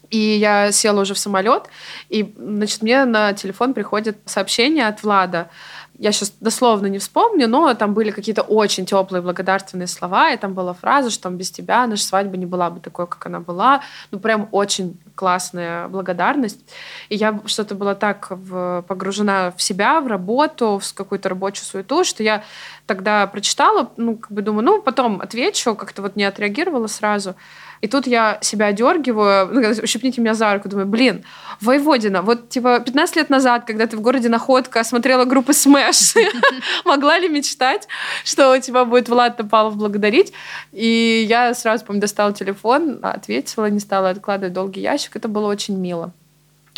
[0.10, 1.64] И я села уже в самолет,
[2.10, 5.50] и, значит, мне на телефон приходит сообщение от Влада.
[5.98, 10.54] Я сейчас дословно не вспомню, но там были какие-то очень теплые благодарственные слова, и там
[10.54, 13.82] была фраза, что там без тебя наша свадьба не была бы такой, как она была.
[14.12, 16.60] Ну, прям очень классная благодарность.
[17.08, 22.04] И я что-то была так в- погружена в себя, в работу, в какую-то рабочую суету,
[22.04, 22.44] что я
[22.88, 27.36] тогда прочитала, ну, как бы думаю, ну, потом отвечу, как-то вот не отреагировала сразу.
[27.82, 31.24] И тут я себя одергиваю, ну, когда ущипните меня за руку, думаю, блин,
[31.62, 36.18] Войводина, вот типа 15 лет назад, когда ты в городе Находка смотрела группы Smash,
[36.86, 37.88] могла ли мечтать,
[38.24, 40.34] что тебя будет Влад Топалов благодарить?
[40.72, 45.16] И я сразу, помню, достала телефон, ответила, не стала откладывать долгий ящик.
[45.16, 46.12] Это было очень мило.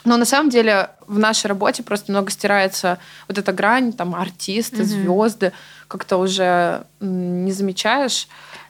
[0.06, 4.84] Но на самом деле в нашей работе просто много стирается вот эта грань, там артисты,
[4.84, 5.52] звезды,
[5.88, 8.28] как-то уже не замечаешь.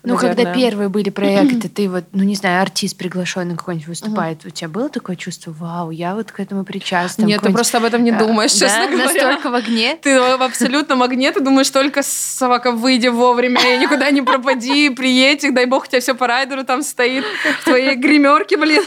[0.08, 4.50] Ну, когда первые были проекты, ты вот, ну, не знаю, артист приглашенный какой-нибудь выступает, у
[4.50, 7.24] тебя было такое чувство, вау, я вот к этому причастна?
[7.24, 9.06] Нет, ты просто об этом не э, думаешь, да, честно говоря.
[9.06, 9.98] Настолько в огне?
[10.02, 15.52] Ты абсолютно магнит, ты думаешь только собака выйди вовремя, и никуда не пропади, приедь, и
[15.52, 17.26] дай бог у тебя все по райдеру там стоит,
[17.62, 18.84] в твоей гримерке, блин.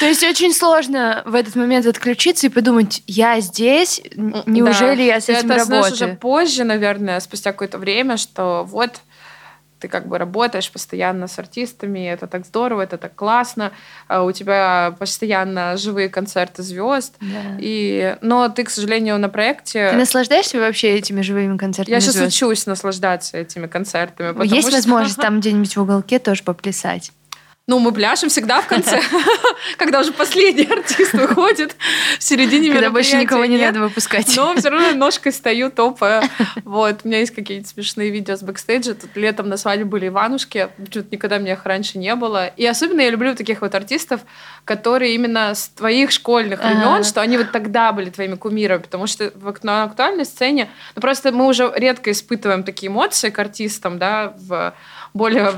[0.00, 5.28] То есть очень сложно в этот момент отключиться и подумать, я здесь, неужели я с
[5.28, 5.92] этим это, знаешь, работаю?
[5.92, 9.00] уже позже, наверное, спустя какое-то время, что вот
[9.78, 13.72] ты как бы работаешь постоянно с артистами, это так здорово, это так классно,
[14.06, 17.56] а у тебя постоянно живые концерты звезд, да.
[17.58, 19.90] и но ты, к сожалению, на проекте.
[19.90, 21.94] Ты наслаждаешься вообще этими живыми концертами?
[21.94, 22.34] Я сейчас звезд?
[22.34, 24.46] учусь наслаждаться этими концертами.
[24.46, 24.76] Есть что...
[24.76, 27.12] возможность там где-нибудь в уголке тоже поплясать?
[27.68, 28.98] Ну, мы пляшем всегда в конце,
[29.76, 31.76] когда уже последний артист выходит
[32.18, 34.34] в середине Когда больше никого не надо выпускать.
[34.36, 36.30] Но все равно ножкой стою, топая.
[36.64, 38.94] Вот, у меня есть какие-то смешные видео с бэкстейджа.
[38.94, 40.70] Тут летом на свадьбе были Иванушки.
[40.78, 42.46] Почему-то никогда меня их раньше не было.
[42.46, 44.22] И особенно я люблю таких вот артистов,
[44.64, 49.30] которые именно с твоих школьных времен, что они вот тогда были твоими кумирами, потому что
[49.62, 54.72] на актуальной сцене, ну просто мы уже редко испытываем такие эмоции к артистам, да, в
[55.12, 55.52] более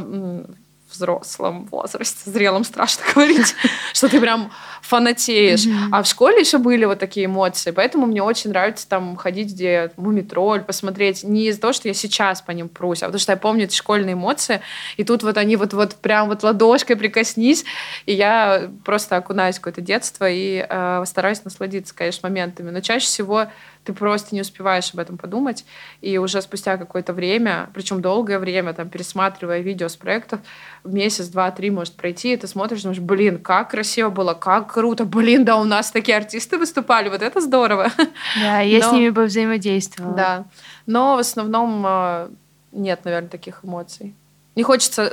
[0.91, 3.55] взрослом возрасте, зрелом страшно говорить,
[3.93, 4.51] что ты прям
[4.83, 5.67] фанатеешь.
[5.93, 9.93] А в школе еще были вот такие эмоции, поэтому мне очень нравится там ходить, где
[9.97, 11.23] мумитроль, посмотреть.
[11.25, 13.77] Не из-за того, что я сейчас по ним прусь, а потому что я помню эти
[13.77, 14.61] школьные эмоции,
[14.97, 17.65] и тут вот они вот, вот прям вот ладошкой прикоснись,
[18.07, 22.71] и я просто окунаюсь в какое-то детство и э, стараюсь насладиться, конечно, моментами.
[22.71, 23.47] Но чаще всего
[23.85, 25.65] ты просто не успеваешь об этом подумать.
[26.01, 30.41] И уже спустя какое-то время, причем долгое время, там, пересматривая видео с проектов,
[30.85, 35.05] месяц, два, три может пройти, и ты смотришь, думаешь, блин, как красиво было, как круто,
[35.05, 37.91] блин, да у нас такие артисты выступали, вот это здорово.
[38.41, 38.89] Да, я Но...
[38.89, 40.15] с ними повзаимодействовала.
[40.15, 40.45] Да,
[40.87, 42.29] но в основном э,
[42.73, 44.15] нет, наверное, таких эмоций
[44.57, 45.13] не хочется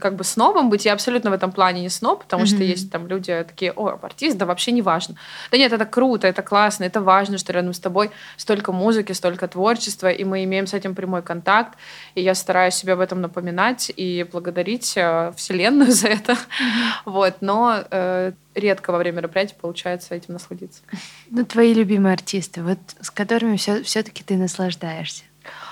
[0.00, 0.84] как бы снобом быть.
[0.84, 2.46] Я абсолютно в этом плане не сноб, потому mm-hmm.
[2.46, 5.16] что есть там люди такие, о, артист, да вообще не важно.
[5.50, 9.48] Да нет, это круто, это классно, это важно, что рядом с тобой столько музыки, столько
[9.48, 11.78] творчества, и мы имеем с этим прямой контакт.
[12.14, 16.32] И я стараюсь себе об этом напоминать и благодарить э, Вселенную за это.
[16.32, 17.02] Mm-hmm.
[17.06, 20.82] Вот, но э, редко во время мероприятий получается этим насладиться.
[21.30, 25.24] Ну, твои любимые артисты, вот с которыми все, все-таки ты наслаждаешься.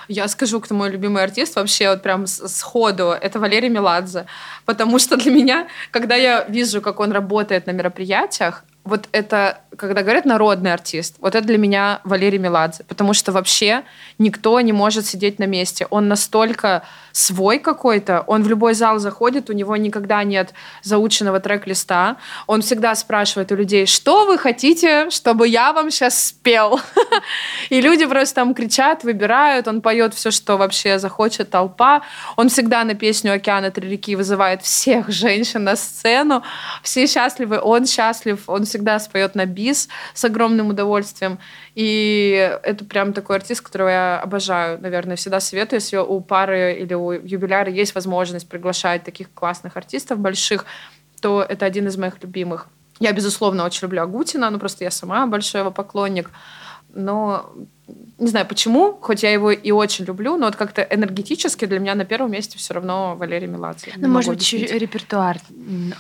[0.09, 4.27] Я скажу, кто мой любимый артист вообще вот прям сходу, это Валерий Меладзе.
[4.65, 10.03] Потому что для меня, когда я вижу, как он работает на мероприятиях, вот это, когда
[10.03, 13.85] говорят народный артист, вот это для меня Валерий Меладзе, потому что вообще
[14.19, 15.87] никто не может сидеть на месте.
[15.91, 16.83] Он настолько
[17.17, 22.95] свой какой-то, он в любой зал заходит, у него никогда нет заученного трек-листа, он всегда
[22.95, 26.79] спрашивает у людей, что вы хотите, чтобы я вам сейчас спел?
[27.71, 32.03] И люди просто там кричат, выбирают, он поет все, что вообще захочет толпа,
[32.37, 36.43] он всегда на песню «Океана три реки» вызывает всех женщин на сцену,
[36.83, 41.39] все счастливы, он счастлив, он всегда споет на бис с огромным удовольствием.
[41.75, 46.95] И это прям такой артист, которого я обожаю, наверное, всегда советую, если у пары или
[46.95, 50.65] у юбиляра есть возможность приглашать таких классных артистов больших,
[51.21, 52.67] то это один из моих любимых.
[53.01, 56.31] Я, безусловно, очень люблю Агутина, ну просто я сама большой его поклонник.
[56.95, 57.53] Но
[58.19, 61.95] не знаю почему, хоть я его и очень люблю, но вот как-то энергетически для меня
[61.95, 63.93] на первом месте все равно Валерий Меладзе.
[63.97, 65.37] Ну, может быть, репертуар.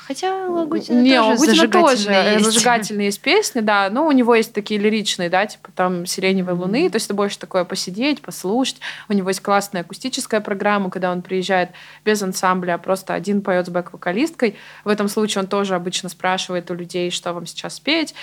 [0.06, 2.44] Хотя Лагутина Не, тоже Лагутина тоже есть.
[2.44, 6.58] зажигательные есть песни, да, но у него есть такие лиричные, да, типа там «Сиреневой mm-hmm.
[6.58, 8.80] луны», то есть это больше такое посидеть, послушать.
[9.08, 11.70] У него есть классная акустическая программа, когда он приезжает
[12.04, 14.56] без ансамбля, а просто один поет с бэк-вокалисткой.
[14.84, 18.14] В этом случае он тоже обычно спрашивает у людей, что вам сейчас петь.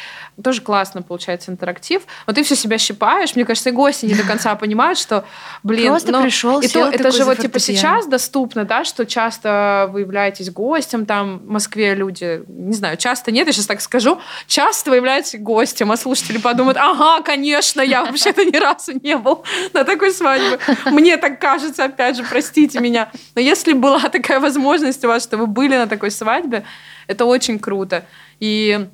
[0.44, 2.02] Тоже классно получается интерактив.
[2.26, 5.26] Но ты все себя щипаешь, мне кажется, и гости не до конца понимают, что,
[5.64, 6.24] блин, Просто но...
[6.24, 11.06] пришел, и то, это же вот типа сейчас доступно, да, что часто вы являетесь гостем,
[11.06, 15.40] там в Москве люди, не знаю, часто нет, я сейчас так скажу, часто вы являетесь
[15.40, 20.60] гостем, а слушатели подумают, ага, конечно, я вообще-то ни разу не был на такой свадьбе.
[20.86, 23.12] Мне так кажется, опять же, простите меня.
[23.36, 26.64] Но если была такая возможность у вас, что вы были на такой свадьбе,
[27.08, 28.06] это очень круто.
[28.40, 28.88] И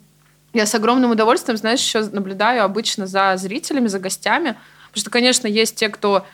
[0.54, 4.56] я с огромным удовольствием, знаешь, еще наблюдаю обычно за зрителями, за гостями,
[4.90, 6.26] Потому что, конечно, есть те, кто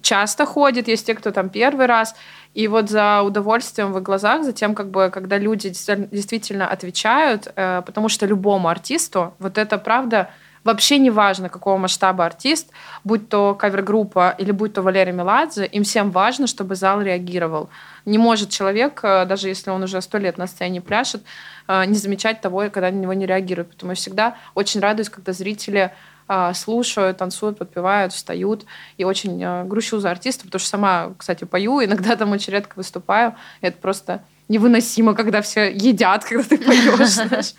[0.00, 2.14] часто ходит, есть те, кто там первый раз.
[2.54, 7.82] И вот за удовольствием в глазах, за тем, как бы, когда люди действительно отвечают, э,
[7.84, 10.30] потому что любому артисту вот это правда
[10.68, 12.68] вообще не важно, какого масштаба артист,
[13.02, 17.70] будь то кавер-группа или будь то Валерий Меладзе, им всем важно, чтобы зал реагировал.
[18.04, 21.22] Не может человек, э, даже если он уже сто лет на сцене пляшет,
[21.68, 23.68] э, не замечать того, когда на него не реагируют.
[23.68, 25.90] Поэтому я всегда очень радуюсь, когда зрители
[26.30, 28.66] а, слушают, танцуют, подпевают, встают.
[28.98, 33.34] И очень грущу за артистов, потому что сама, кстати, пою, иногда там очень редко выступаю.
[33.62, 37.54] И это просто невыносимо, когда все едят, когда ты поешь.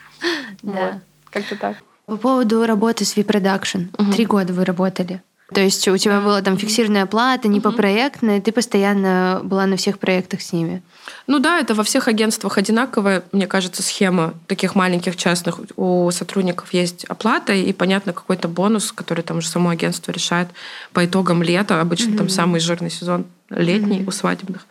[1.31, 1.77] Как-то так.
[2.09, 4.11] По поводу работы с V-Production.
[4.11, 5.21] Три года вы работали.
[5.53, 9.77] То есть у тебя была там фиксированная плата, не по проектной, ты постоянно была на
[9.77, 10.83] всех проектах с ними.
[11.25, 15.59] Ну да, это во всех агентствах одинаковая, мне кажется, схема таких маленьких частных.
[15.75, 20.49] У сотрудников есть оплата и, понятно, какой-то бонус, который там уже само агентство решает
[20.93, 21.81] по итогам лета.
[21.81, 22.17] Обычно mm-hmm.
[22.17, 24.07] там самый жирный сезон летний mm-hmm.
[24.07, 24.67] у свадебных.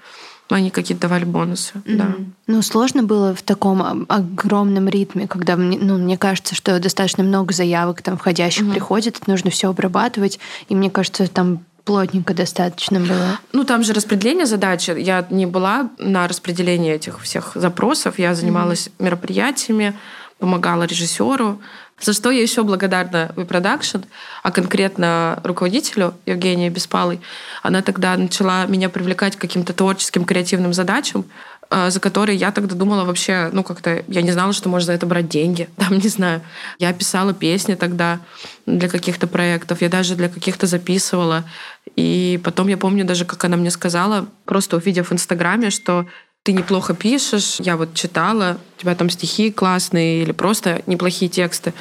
[0.51, 1.97] Они какие-то давали бонусы, mm-hmm.
[1.97, 2.15] да.
[2.47, 8.01] Ну, сложно было в таком огромном ритме, когда, ну, мне кажется, что достаточно много заявок
[8.01, 8.73] там входящих mm-hmm.
[8.73, 13.39] приходит, нужно все обрабатывать, и мне кажется, там плотненько достаточно было.
[13.53, 14.89] Ну, там же распределение задач.
[14.89, 18.19] Я не была на распределении этих всех запросов.
[18.19, 19.05] Я занималась mm-hmm.
[19.05, 19.95] мероприятиями,
[20.39, 21.61] помогала режиссеру.
[22.01, 24.05] За что я еще благодарна WeProduction,
[24.43, 27.21] а конкретно руководителю Евгении Беспалой.
[27.63, 31.25] Она тогда начала меня привлекать к каким-то творческим, креативным задачам,
[31.71, 34.93] э, за которые я тогда думала вообще, ну как-то, я не знала, что можно за
[34.93, 36.41] это брать деньги, там, не знаю.
[36.79, 38.21] Я писала песни тогда
[38.65, 41.45] для каких-то проектов, я даже для каких-то записывала.
[41.97, 46.07] И потом я помню даже, как она мне сказала, просто увидев в Инстаграме, что
[46.43, 51.75] ты неплохо пишешь, я вот читала, у тебя там стихи классные или просто неплохие тексты.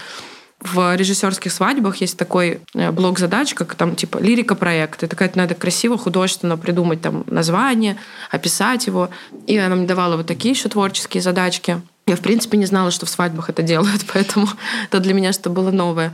[0.59, 5.05] В режиссерских свадьбах есть такой э, блок задач, как там типа лирика проекта.
[5.05, 7.97] Это какая-то надо красиво, художественно придумать там название,
[8.31, 9.09] описать его.
[9.45, 11.79] И она мне давала вот такие еще творческие задачки.
[12.07, 14.47] Я, в принципе, не знала, что в свадьбах это делают, поэтому
[14.85, 16.11] это для меня что было новое.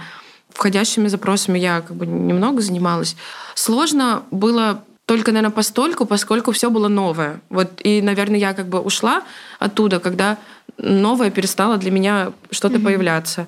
[0.49, 3.15] Входящими запросами я как бы немного занималась.
[3.55, 7.41] Сложно было только, наверное, постольку, поскольку все было новое.
[7.49, 9.23] Вот и, наверное, я как бы ушла
[9.59, 10.37] оттуда, когда
[10.77, 12.83] новое перестало для меня что-то mm-hmm.
[12.83, 13.47] появляться.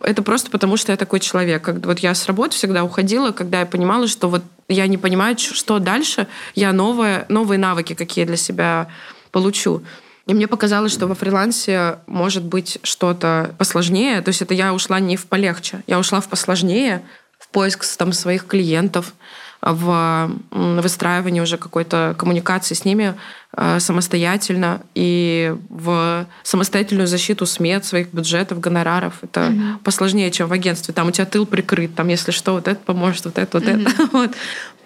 [0.00, 1.62] Это просто потому, что я такой человек.
[1.62, 5.36] Как, вот я с работы всегда уходила, когда я понимала, что вот я не понимаю,
[5.38, 8.88] что дальше, я новое, новые навыки какие для себя
[9.30, 9.84] получу.
[10.26, 14.20] И мне показалось, что во фрилансе может быть что-то посложнее.
[14.22, 17.02] То есть это я ушла не в полегче, я ушла в посложнее,
[17.38, 19.14] в поиск там, своих клиентов,
[19.60, 23.14] в выстраивании уже какой-то коммуникации с ними
[23.56, 29.14] э, самостоятельно и в самостоятельную защиту смет, своих бюджетов, гонораров.
[29.22, 29.78] Это mm-hmm.
[29.82, 30.94] посложнее, чем в агентстве.
[30.94, 33.90] Там у тебя тыл прикрыт, там, если что, вот это поможет, вот это, вот mm-hmm.
[33.90, 34.06] это.
[34.12, 34.30] вот.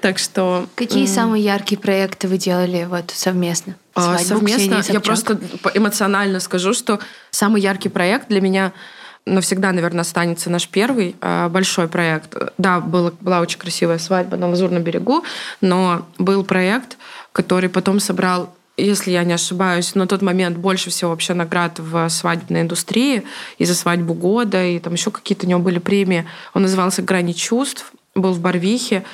[0.00, 0.66] Так что...
[0.76, 3.76] Какие самые яркие проекты вы делали вот совместно?
[3.94, 5.38] А, совместно я просто
[5.74, 8.72] эмоционально скажу, что самый яркий проект для меня—
[9.26, 12.34] навсегда, наверное, останется наш первый э, большой проект.
[12.58, 15.24] Да, была, была очень красивая свадьба на Лазурном берегу,
[15.60, 16.96] но был проект,
[17.32, 22.08] который потом собрал если я не ошибаюсь, на тот момент больше всего вообще наград в
[22.08, 23.24] свадебной индустрии
[23.58, 26.26] и за свадьбу года, и там еще какие-то у него были премии.
[26.54, 29.04] Он назывался «Грани чувств», был в Барвихе.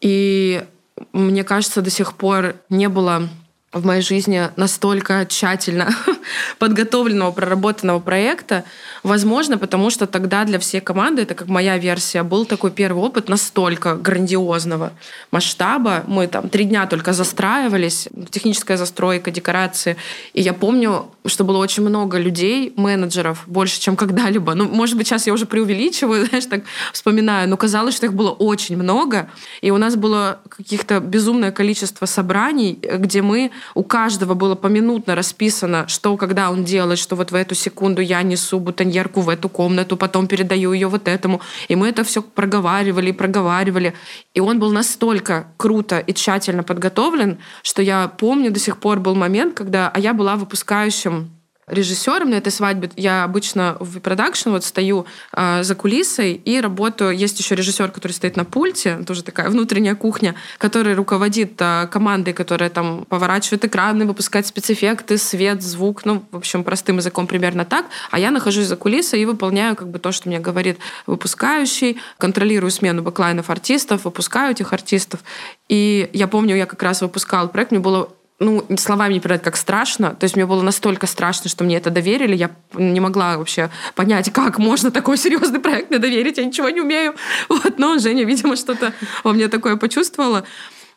[0.00, 0.64] И
[1.12, 3.28] мне кажется, до сих пор не было
[3.72, 5.88] в моей жизни настолько тщательно
[6.58, 8.64] подготовленного, проработанного проекта.
[9.02, 13.28] Возможно, потому что тогда для всей команды, это как моя версия, был такой первый опыт
[13.28, 14.92] настолько грандиозного
[15.30, 16.04] масштаба.
[16.06, 19.96] Мы там три дня только застраивались, техническая застройка, декорации.
[20.34, 24.54] И я помню, что было очень много людей, менеджеров, больше, чем когда-либо.
[24.54, 28.30] Ну, может быть, сейчас я уже преувеличиваю, знаешь, так вспоминаю, но казалось, что их было
[28.30, 29.30] очень много.
[29.62, 35.86] И у нас было каких-то безумное количество собраний, где мы у каждого было поминутно расписано,
[35.88, 39.96] что когда он делает, что вот в эту секунду я несу бутоньерку в эту комнату,
[39.96, 41.40] потом передаю ее вот этому.
[41.68, 43.94] И мы это все проговаривали и проговаривали.
[44.34, 49.14] И он был настолько круто и тщательно подготовлен, что я помню до сих пор был
[49.14, 51.30] момент, когда а я была выпускающим
[51.72, 52.90] режиссером на этой свадьбе.
[52.96, 57.16] Я обычно в продакшн вот стою э, за кулисой и работаю.
[57.16, 62.32] Есть еще режиссер, который стоит на пульте, тоже такая внутренняя кухня, который руководит э, командой,
[62.32, 67.86] которая там поворачивает экраны, выпускает спецэффекты, свет, звук, ну, в общем, простым языком примерно так.
[68.10, 72.70] А я нахожусь за кулисой и выполняю как бы то, что мне говорит выпускающий, контролирую
[72.70, 75.20] смену бэклайнов артистов, выпускаю этих артистов.
[75.68, 79.56] И я помню, я как раз выпускала проект, мне было ну, словами не передать, как
[79.56, 80.10] страшно.
[80.14, 82.34] То есть мне было настолько страшно, что мне это доверили.
[82.34, 86.38] Я не могла вообще понять, как можно такой серьезный проект мне доверить.
[86.38, 87.14] Я ничего не умею.
[87.48, 88.92] Вот, но Женя, видимо, что-то
[89.24, 90.44] во мне такое почувствовала.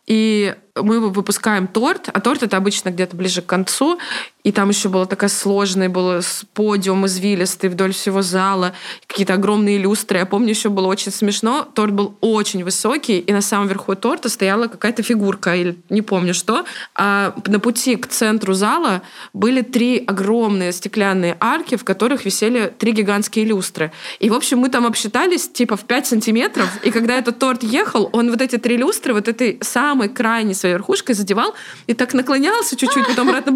[0.07, 3.97] И мы выпускаем торт, а торт это обычно где-то ближе к концу,
[4.45, 6.21] и там еще было такая сложная, был
[6.53, 8.73] подиум извилистый вдоль всего зала,
[9.07, 10.19] какие-то огромные люстры.
[10.19, 11.67] Я помню, еще было очень смешно.
[11.73, 16.35] Торт был очень высокий, и на самом верху торта стояла какая-то фигурка, или не помню
[16.35, 16.63] что.
[16.93, 19.01] А на пути к центру зала
[19.33, 23.91] были три огромные стеклянные арки, в которых висели три гигантские люстры.
[24.19, 28.11] И, в общем, мы там обсчитались типа в 5 сантиметров, и когда этот торт ехал,
[28.13, 31.53] он вот эти три люстры, вот этой самой крайней своей верхушкой задевал,
[31.85, 33.53] и так наклонялся чуть-чуть, потом обратно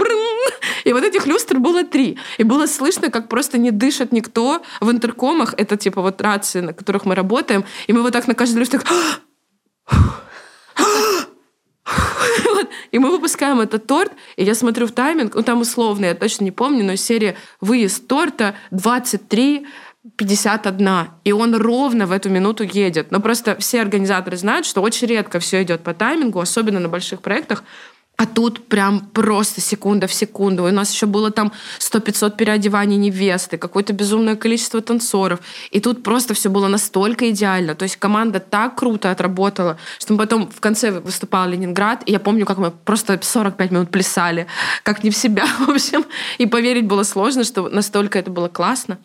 [0.86, 2.18] и вот этих люстр было три.
[2.38, 5.54] И было слышно, как просто не дышит никто в интеркомах.
[5.58, 7.66] Это типа вот рации, на которых мы работаем.
[7.88, 8.80] И мы вот так на каждой люстре
[12.92, 16.44] И мы выпускаем этот торт, и я смотрю в тайминг, ну там условно, я точно
[16.44, 19.68] не помню, но серия выезд торта 23
[20.16, 23.12] 51, и он ровно в эту минуту едет.
[23.12, 27.22] Но просто все организаторы знают, что очень редко все идет по таймингу, особенно на больших
[27.22, 27.64] проектах.
[28.20, 30.66] А тут прям просто секунда в секунду.
[30.66, 35.40] У нас еще было там 100-500 переодеваний невесты, какое-то безумное количество танцоров.
[35.72, 37.76] И тут просто все было настолько идеально.
[37.76, 42.20] То есть команда так круто отработала, что мы потом в конце выступал Ленинград, и я
[42.20, 44.48] помню, как мы просто 45 минут плясали,
[44.84, 46.04] как не в себя, в общем.
[46.40, 48.98] И поверить было сложно, что настолько это было классно.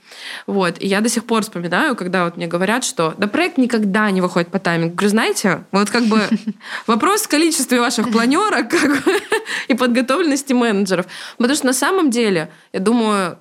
[0.48, 0.74] Вот.
[0.80, 4.20] И я до сих пор вспоминаю, когда вот мне говорят, что да проект никогда не
[4.20, 4.96] выходит по таймингу.
[4.96, 6.20] Говорю, знаете, вот как бы
[6.88, 9.03] вопрос в количестве ваших планерок, как
[9.68, 11.06] и подготовленности менеджеров.
[11.36, 13.38] Потому что на самом деле, я думаю,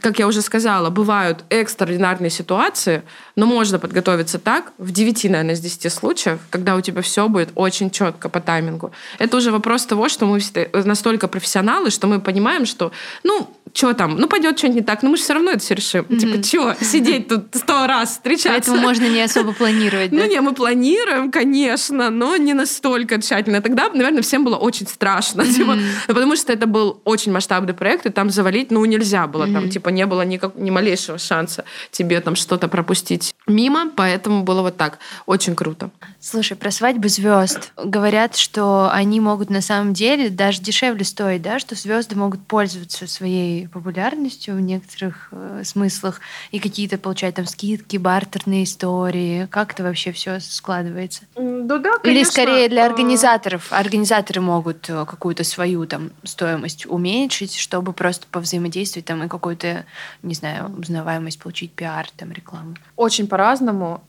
[0.00, 3.02] как я уже сказала, бывают экстраординарные ситуации,
[3.36, 7.50] но можно подготовиться так в 9, наверное, из 10 случаев, когда у тебя все будет
[7.54, 8.92] очень четко по таймингу.
[9.18, 10.40] Это уже вопрос того, что мы
[10.72, 12.92] настолько профессионалы, что мы понимаем, что,
[13.22, 15.74] ну, что там, ну, пойдет что-нибудь не так, но мы же все равно это все
[15.74, 16.04] решим.
[16.04, 16.18] Mm-hmm.
[16.18, 18.50] Типа, что, сидеть тут сто раз встречаться?
[18.50, 20.16] Поэтому можно не особо планировать, да?
[20.16, 23.60] Ну, не, мы планируем, конечно, но не настолько тщательно.
[23.60, 28.10] Тогда, наверное, всем было очень страшно, типа, потому что это был очень масштабный проект, и
[28.10, 32.36] там завалить, ну, нельзя было, там, типа, не было никак, ни малейшего шанса тебе там
[32.36, 34.98] что-то пропустить мимо, поэтому было вот так.
[35.26, 35.90] Очень круто.
[36.20, 37.72] Слушай, про свадьбы звезд.
[37.76, 43.06] Говорят, что они могут на самом деле даже дешевле стоить, да, что звезды могут пользоваться
[43.06, 49.46] своей популярностью в некоторых э, смыслах и какие-то получать там скидки, бартерные истории.
[49.50, 51.22] Как это вообще все складывается?
[51.36, 52.08] Ну да, конечно.
[52.08, 53.72] Или скорее для а, организаторов.
[53.72, 59.84] Организаторы могут э, какую-то свою там стоимость уменьшить, чтобы просто повзаимодействовать там и какую-то,
[60.22, 62.74] не знаю, узнаваемость получить, пиар, там, рекламу.
[62.96, 64.02] Очень по-разному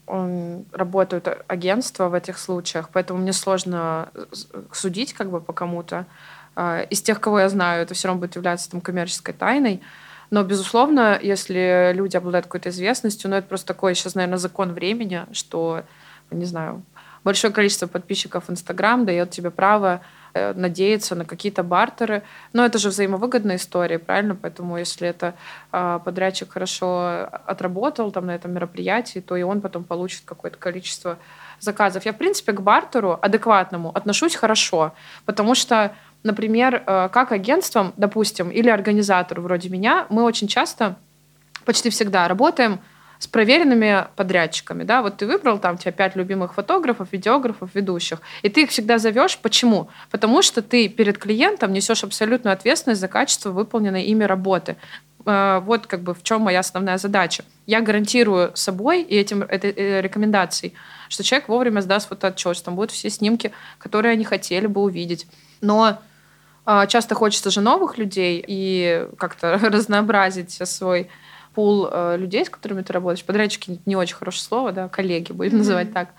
[0.71, 4.09] работают агентства в этих случаях, поэтому мне сложно
[4.71, 6.05] судить как бы по кому-то.
[6.55, 9.81] А, из тех, кого я знаю, это все равно будет являться там коммерческой тайной.
[10.31, 15.25] Но, безусловно, если люди обладают какой-то известностью, ну, это просто такой сейчас, наверное, закон времени,
[15.31, 15.83] что,
[16.31, 16.83] не знаю,
[17.23, 20.01] большое количество подписчиков Инстаграм дает тебе право
[20.33, 22.23] э, надеяться на какие-то бартеры.
[22.53, 24.35] Но это же взаимовыгодная история, правильно?
[24.35, 25.35] Поэтому если это
[25.71, 31.17] а, подрядчик хорошо отработал там на этом мероприятии, то и он потом получит какое-то количество
[31.59, 32.05] заказов.
[32.05, 34.93] Я, в принципе, к бартеру адекватному отношусь хорошо,
[35.25, 40.95] потому что, например, э, как агентством, допустим, или организатору вроде меня, мы очень часто,
[41.65, 42.79] почти всегда работаем
[43.19, 48.21] с проверенными подрядчиками, да, вот ты выбрал там у тебя пять любимых фотографов, видеографов, ведущих,
[48.41, 49.37] и ты их всегда зовешь.
[49.37, 49.89] Почему?
[50.11, 54.75] Потому что ты перед клиентом несешь абсолютную ответственность за качество выполненной ими работы.
[55.25, 57.43] Э, вот как бы в чем моя основная задача.
[57.65, 60.73] Я гарантирую собой и этим этой э, рекомендацией,
[61.09, 65.27] что человек вовремя сдаст фотоотчет, что там будут все снимки, которые они хотели бы увидеть.
[65.61, 65.97] Но
[66.65, 71.09] э, часто хочется же новых людей и как-то разнообразить свой
[71.55, 73.23] пул людей, с которыми ты работаешь.
[73.23, 75.57] Подрядчики не очень хорошее слово, да, коллеги будем mm-hmm.
[75.57, 76.09] называть так.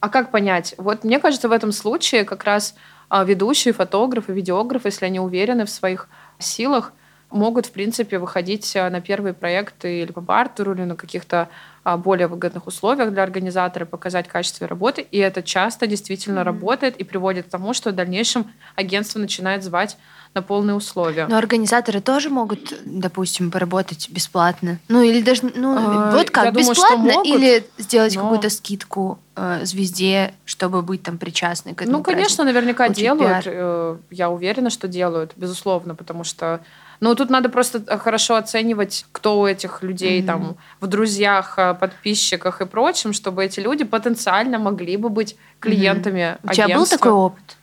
[0.00, 0.74] А как понять?
[0.76, 2.74] Вот мне кажется, в этом случае как раз
[3.08, 6.08] ведущие, фотографы, видеографы, если они уверены в своих
[6.40, 6.92] силах,
[7.32, 11.48] могут, в принципе, выходить э, на первые проекты или по бартеру, или на каких-то
[11.84, 15.04] а, более выгодных условиях для организатора, показать качество работы.
[15.10, 16.44] И это часто действительно mm-hmm.
[16.44, 19.96] работает и приводит к тому, что в дальнейшем агентство начинает звать
[20.34, 21.26] на полные условия.
[21.26, 24.78] Но организаторы тоже могут, допустим, поработать бесплатно.
[24.88, 28.22] Ну или даже, ну а, вот как, бесплатно думаю, могут, или сделать но...
[28.22, 31.98] какую-то скидку э, звезде, чтобы быть там причастной к этому.
[31.98, 32.44] Ну, конечно, празднику.
[32.44, 33.44] наверняка Очень делают.
[33.44, 33.44] Пиар.
[33.46, 36.60] Э, я уверена, что делают, безусловно, потому что
[37.02, 40.26] ну, тут надо просто э, хорошо оценивать, кто у этих людей mm-hmm.
[40.26, 46.20] там в друзьях, э, подписчиках и прочем, чтобы эти люди потенциально могли бы быть клиентами
[46.20, 46.38] mm-hmm.
[46.44, 46.50] агентства.
[46.50, 47.56] У тебя был такой опыт?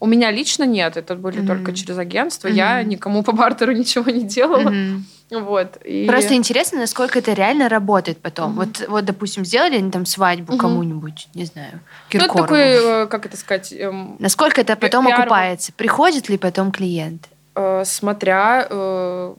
[0.00, 1.46] У меня лично нет, это были mm-hmm.
[1.46, 2.48] только через агентство.
[2.48, 2.52] Mm-hmm.
[2.52, 4.68] Я никому по бартеру ничего не делала.
[4.70, 5.00] Mm-hmm.
[5.40, 6.06] Вот, и...
[6.08, 8.58] Просто интересно, насколько это реально работает потом.
[8.58, 8.66] Mm-hmm.
[8.80, 10.58] Вот, вот, допустим, сделали они там свадьбу mm-hmm.
[10.58, 11.78] кому-нибудь, не знаю,
[12.08, 12.38] Киркорову.
[12.38, 13.72] Ну, это такой, как это сказать...
[13.72, 15.20] Эм, насколько это потом пиар...
[15.20, 15.72] окупается?
[15.72, 17.28] Приходит ли потом клиент?
[17.60, 19.34] Э, смотря э,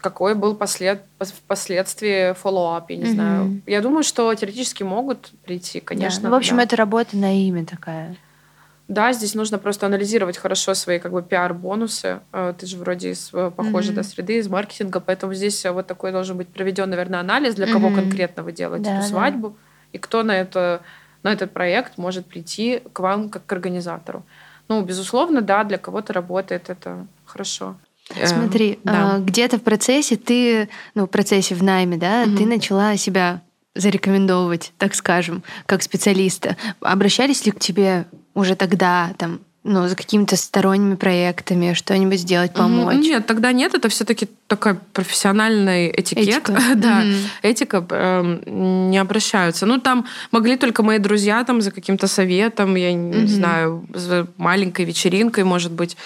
[0.00, 3.12] какой был послед, впоследствии follow-up, я не mm-hmm.
[3.12, 3.62] знаю.
[3.66, 6.22] Я думаю, что теоретически могут прийти, конечно.
[6.22, 6.28] Да.
[6.28, 6.62] Ну, в общем, да.
[6.62, 8.16] это работа на имя такая.
[8.86, 12.20] Да, здесь нужно просто анализировать хорошо свои как бы пиар-бонусы.
[12.32, 13.96] Э, ты же вроде из похожей mm-hmm.
[13.96, 17.72] до среды, из маркетинга, поэтому здесь вот такой должен быть проведен, наверное, анализ, для mm-hmm.
[17.72, 19.56] кого конкретно вы делаете да, эту свадьбу, да.
[19.92, 20.82] и кто на, это,
[21.24, 24.24] на этот проект может прийти к вам как к организатору.
[24.68, 27.76] Ну, безусловно, да, для кого-то работает это хорошо.
[28.24, 29.18] Смотри, эм, да.
[29.18, 32.36] где-то в процессе ты, ну, в процессе в найме, да, угу.
[32.36, 33.42] ты начала себя
[33.74, 36.56] зарекомендовывать, так скажем, как специалиста.
[36.80, 42.96] Обращались ли к тебе уже тогда там ну, за какими-то сторонними проектами, что-нибудь сделать, помочь?
[42.96, 43.74] Нет, тогда нет.
[43.74, 46.28] Это все-таки такой профессиональный этикет.
[46.28, 46.62] Этика.
[46.76, 47.14] да, Мгм.
[47.42, 49.64] этика эм, не обращаются.
[49.64, 53.28] Ну, там могли только мои друзья там за каким-то советом, я не Мгм.
[53.28, 55.96] знаю, за маленькой вечеринкой, может быть,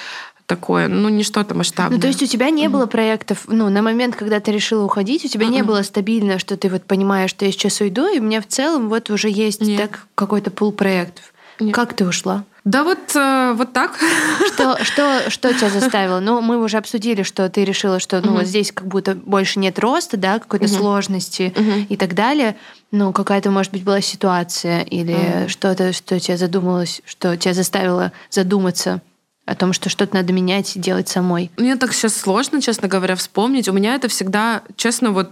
[0.46, 0.88] такое.
[0.88, 1.96] Ну, не что-то масштабное.
[1.96, 5.24] Ну, то есть у тебя не было проектов, ну, на момент, когда ты решила уходить,
[5.24, 5.66] у тебя не Мгм.
[5.66, 8.88] было стабильно, что ты вот понимаешь, что я сейчас уйду, и у меня в целом
[8.88, 9.78] вот уже есть Нет.
[9.80, 11.34] так какой-то пул проектов.
[11.60, 11.74] Нет.
[11.74, 12.44] Как ты ушла?
[12.68, 13.98] Да вот, э, вот так.
[14.46, 16.20] Что, что, что тебя заставило?
[16.20, 18.34] Ну, мы уже обсудили, что ты решила, что ну, Мгм.
[18.40, 20.74] вот здесь как будто больше нет роста, да, какой-то Мгм.
[20.76, 21.86] сложности Мгм.
[21.88, 22.56] и так далее.
[22.90, 25.48] Ну, какая-то, может быть, была ситуация или Мгм.
[25.48, 29.00] что-то, что тебя задумалось, что тебя заставило задуматься
[29.46, 31.50] о том, что что-то надо менять и делать самой.
[31.56, 33.66] Мне так сейчас сложно, честно говоря, вспомнить.
[33.70, 35.30] У меня это всегда, честно, вот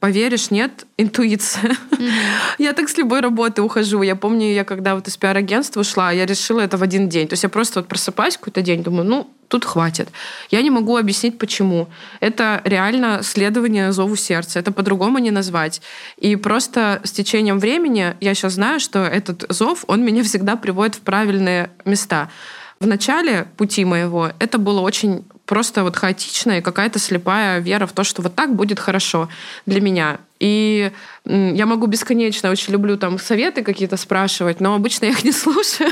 [0.00, 1.76] поверишь, нет, интуиция.
[2.58, 4.02] Я так с любой работы ухожу.
[4.02, 7.28] Я помню, я когда вот из пиар-агентства ушла, я решила это в один день.
[7.28, 10.08] То есть я просто вот просыпаюсь какой-то день, думаю, ну, тут хватит.
[10.50, 11.88] Я не могу объяснить, почему.
[12.20, 14.58] Это реально следование зову сердца.
[14.58, 15.80] Это по-другому не назвать.
[16.16, 20.96] И просто с течением времени я сейчас знаю, что этот зов, он меня всегда приводит
[20.96, 22.28] в правильные места.
[22.80, 27.92] В начале пути моего это было очень просто вот хаотично и какая-то слепая вера в
[27.92, 29.28] то, что вот так будет хорошо
[29.64, 30.18] для меня.
[30.38, 30.92] И
[31.24, 35.90] я могу бесконечно, очень люблю там советы какие-то спрашивать, но обычно я их не слушаю.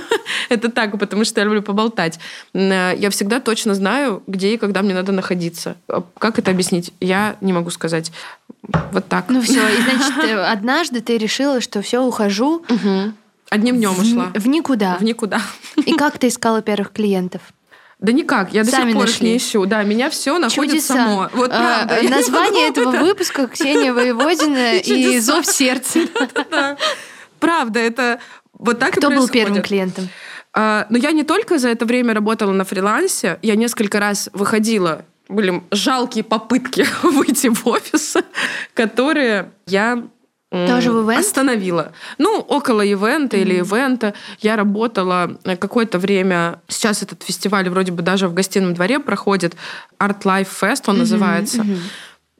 [0.50, 2.18] Это так, потому что я люблю поболтать.
[2.52, 5.76] Э, Я всегда точно знаю, где и когда мне надо находиться.
[5.88, 6.92] А Как это объяснить?
[7.00, 8.12] Я не могу сказать.
[8.92, 9.26] Вот так.
[9.28, 12.64] Ну все, и значит, э, однажды ты решила, что все, ухожу.
[13.50, 14.32] Одним днем в, ушла.
[14.34, 14.96] в никуда.
[14.98, 15.40] В никуда.
[15.76, 17.40] И как ты искала первых клиентов?
[18.04, 19.64] Да никак, я до Сами сих пор их не ищу.
[19.64, 20.94] Да, меня все находит Чудеса.
[20.94, 21.30] само.
[21.32, 22.08] Вот А, правда.
[22.16, 25.18] Название этого это- выпуска Ксения Воеводина И.
[25.20, 26.00] Зов сердца.
[26.50, 26.76] Да.
[27.40, 28.20] Правда, это
[28.52, 30.08] вот так и Кто был первым клиентом?
[30.52, 35.04] А, Но я не только за это время работала на фрилансе, я несколько раз выходила,
[35.28, 38.16] были жалкие попытки выйти в офис,
[38.74, 40.04] которые я
[40.68, 41.20] Тоже в ивент?
[41.20, 41.92] остановила.
[42.18, 44.14] Ну, около ивента или ивента.
[44.40, 46.60] Я работала э, какое-то время.
[46.68, 49.54] Сейчас этот фестиваль вроде бы даже в гостином дворе проходит.
[49.98, 51.66] Art Life Fest он называется.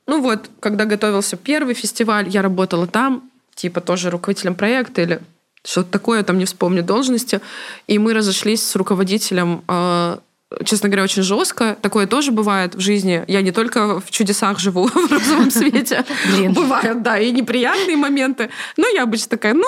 [0.06, 5.20] Ну вот, когда готовился первый фестиваль, я работала там, типа тоже руководителем проекта или
[5.64, 7.40] что-то такое, я там не вспомню должности.
[7.86, 10.18] И мы разошлись с руководителем, э,
[10.64, 11.76] честно говоря, очень жестко.
[11.80, 13.24] Такое тоже бывает в жизни.
[13.28, 16.04] Я не только в чудесах живу в розовом свете.
[16.50, 18.50] Бывают, да, и неприятные моменты.
[18.76, 19.66] Но я обычно такая, ну,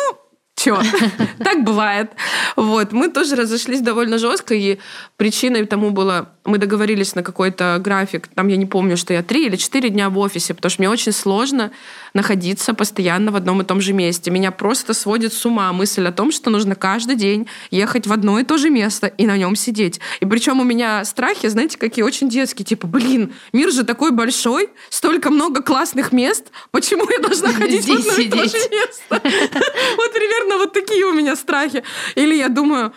[0.56, 0.80] Чё?
[1.44, 2.10] Так бывает.
[2.56, 2.92] Вот.
[2.92, 4.78] Мы тоже разошлись довольно жестко, и
[5.16, 9.46] причиной тому было, мы договорились на какой-то график, там я не помню, что я три
[9.46, 11.72] или четыре дня в офисе, потому что мне очень сложно
[12.16, 14.30] находиться постоянно в одном и том же месте.
[14.30, 18.40] Меня просто сводит с ума мысль о том, что нужно каждый день ехать в одно
[18.40, 20.00] и то же место и на нем сидеть.
[20.20, 24.70] И причем у меня страхи, знаете, какие очень детские, типа, блин, мир же такой большой,
[24.90, 28.70] столько много классных мест, почему я должна ходить в Здесь одно и то же сидеть.
[28.70, 29.22] место?
[29.96, 31.82] Вот примерно вот такие у меня страхи.
[32.14, 32.92] Или я думаю,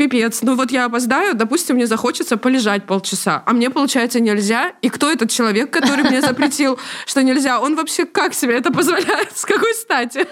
[0.00, 4.72] пипец, ну вот я опоздаю, допустим, мне захочется полежать полчаса, а мне, получается, нельзя.
[4.80, 7.60] И кто этот человек, который мне запретил, что нельзя?
[7.60, 9.36] Он вообще как себе это позволяет?
[9.36, 10.26] С какой стати?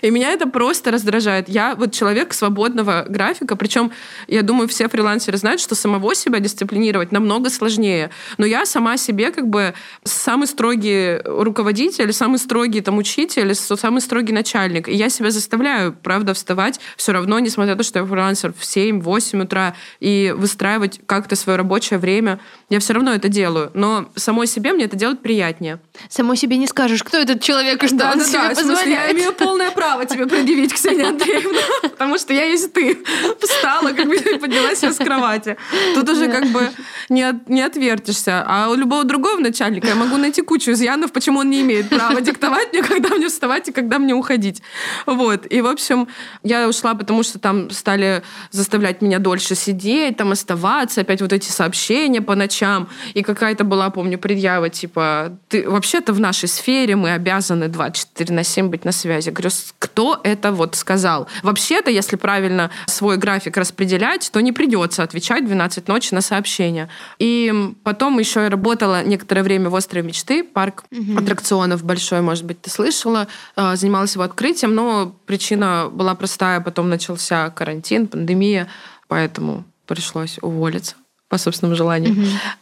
[0.00, 1.50] И меня это просто раздражает.
[1.50, 3.92] Я вот человек свободного графика, причем
[4.28, 8.08] я думаю, все фрилансеры знают, что самого себя дисциплинировать намного сложнее.
[8.38, 14.32] Но я сама себе как бы самый строгий руководитель, самый строгий там учитель, самый строгий
[14.32, 14.88] начальник.
[14.88, 18.62] И я себя заставляю, правда, вставать все равно, несмотря на то, что я фрилансер в
[18.62, 22.40] 7-8 утра, и выстраивать как-то свое рабочее время.
[22.70, 23.70] Я все равно это делаю.
[23.74, 25.80] Но самой себе мне это делать приятнее.
[26.08, 29.12] Самой себе не скажешь, кто этот человек и что он себе в смысле, я позволяет.
[29.16, 32.98] имею полное право тебе предъявить, Ксения Андреевна, потому что я есть ты.
[33.40, 35.56] Встала, как бы поднялась с кровати.
[35.94, 36.70] Тут уже как бы
[37.08, 38.44] не, от- не отвертишься.
[38.46, 42.20] А у любого другого начальника я могу найти кучу изъянов, почему он не имеет права
[42.20, 44.62] диктовать мне, когда мне вставать и когда мне уходить.
[45.06, 45.46] Вот.
[45.50, 46.08] И, в общем,
[46.42, 51.50] я ушла, потому что там стали заставлять меня дольше сидеть, там оставаться, опять вот эти
[51.50, 52.88] сообщения по ночам.
[53.14, 58.42] И какая-то была, помню, предъява, типа, ты вообще-то в нашей сфере мы обязаны 24 на
[58.42, 59.28] 7 быть на связи.
[59.28, 61.28] Говорю, «С- кто это вот сказал?
[61.42, 66.88] Вообще-то, если правильно свой график распределять, то не придется отвечать в 12 ночи на сообщения.
[67.18, 70.84] И потом еще я работала некоторое время в «Острове мечты», парк
[71.18, 73.26] аттракционов большой, может быть, ты слышала,
[73.56, 78.68] э, занималась его открытием, но причина была простая, потом начался карантин, пандемия,
[79.08, 80.94] поэтому пришлось уволиться.
[81.28, 82.14] По собственному желанию.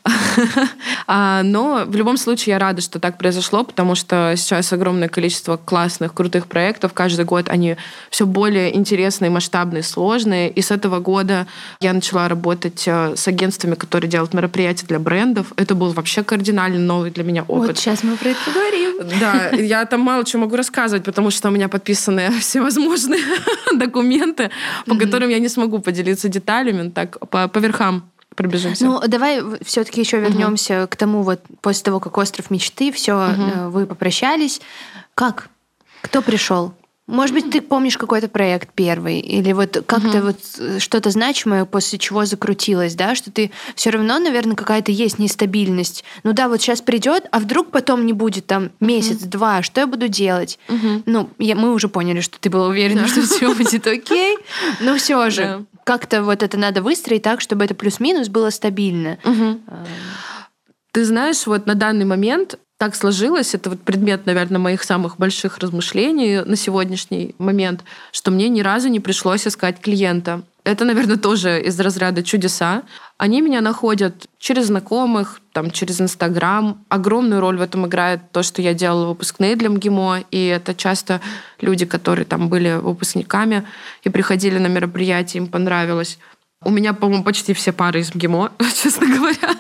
[1.07, 5.57] а, но в любом случае я рада, что так произошло, потому что сейчас огромное количество
[5.57, 6.93] классных, крутых проектов.
[6.93, 7.77] Каждый год они
[8.11, 10.51] все более интересные, масштабные, сложные.
[10.51, 11.47] И с этого года
[11.81, 15.53] я начала работать э, с агентствами, которые делают мероприятия для брендов.
[15.57, 17.69] Это был вообще кардинально новый для меня опыт.
[17.69, 19.19] Вот сейчас мы про это поговорим.
[19.21, 23.23] Да, я там мало чего могу рассказывать, потому что у меня подписаны всевозможные
[23.75, 24.51] документы,
[24.87, 26.91] по которым я не смогу поделиться деталями.
[26.91, 28.85] Так, по, по верхам пробежимся.
[28.85, 30.89] Ну, давай все-таки еще вернемся угу.
[30.89, 33.71] к тому, вот после того, как остров мечты, все, угу.
[33.71, 34.61] вы попрощались.
[35.15, 35.49] Как?
[36.03, 36.75] Кто пришел?
[37.09, 40.27] Может быть, ты помнишь какой-то проект первый, или вот как-то угу.
[40.29, 45.19] вот э, что-то значимое, после чего закрутилось, да, что ты все равно, наверное, какая-то есть
[45.19, 46.05] нестабильность.
[46.23, 49.63] Ну да, вот сейчас придет, а вдруг потом не будет там месяц-два, угу.
[49.65, 50.61] что я буду делать?
[50.69, 51.03] Угу.
[51.07, 53.09] Ну, я, мы уже поняли, что ты была уверена, да.
[53.09, 54.39] что все будет окей,
[54.81, 59.19] но все же как-то вот это надо выстроить так, чтобы это плюс-минус было стабильно.
[59.25, 59.61] Угу.
[60.93, 65.59] Ты знаешь, вот на данный момент так сложилось, это вот предмет, наверное, моих самых больших
[65.59, 70.43] размышлений на сегодняшний момент, что мне ни разу не пришлось искать клиента.
[70.65, 72.83] Это, наверное, тоже из разряда чудеса.
[73.19, 76.85] Они меня находят через знакомых, там, через Инстаграм.
[76.89, 81.21] Огромную роль в этом играет то, что я делала выпускные для МГИМО, и это часто
[81.61, 83.67] люди, которые там были выпускниками
[84.05, 86.19] и приходили на мероприятие, им понравилось.
[86.65, 88.53] У меня, по-моему, почти все пары из МГИМО,
[88.83, 89.57] честно говоря.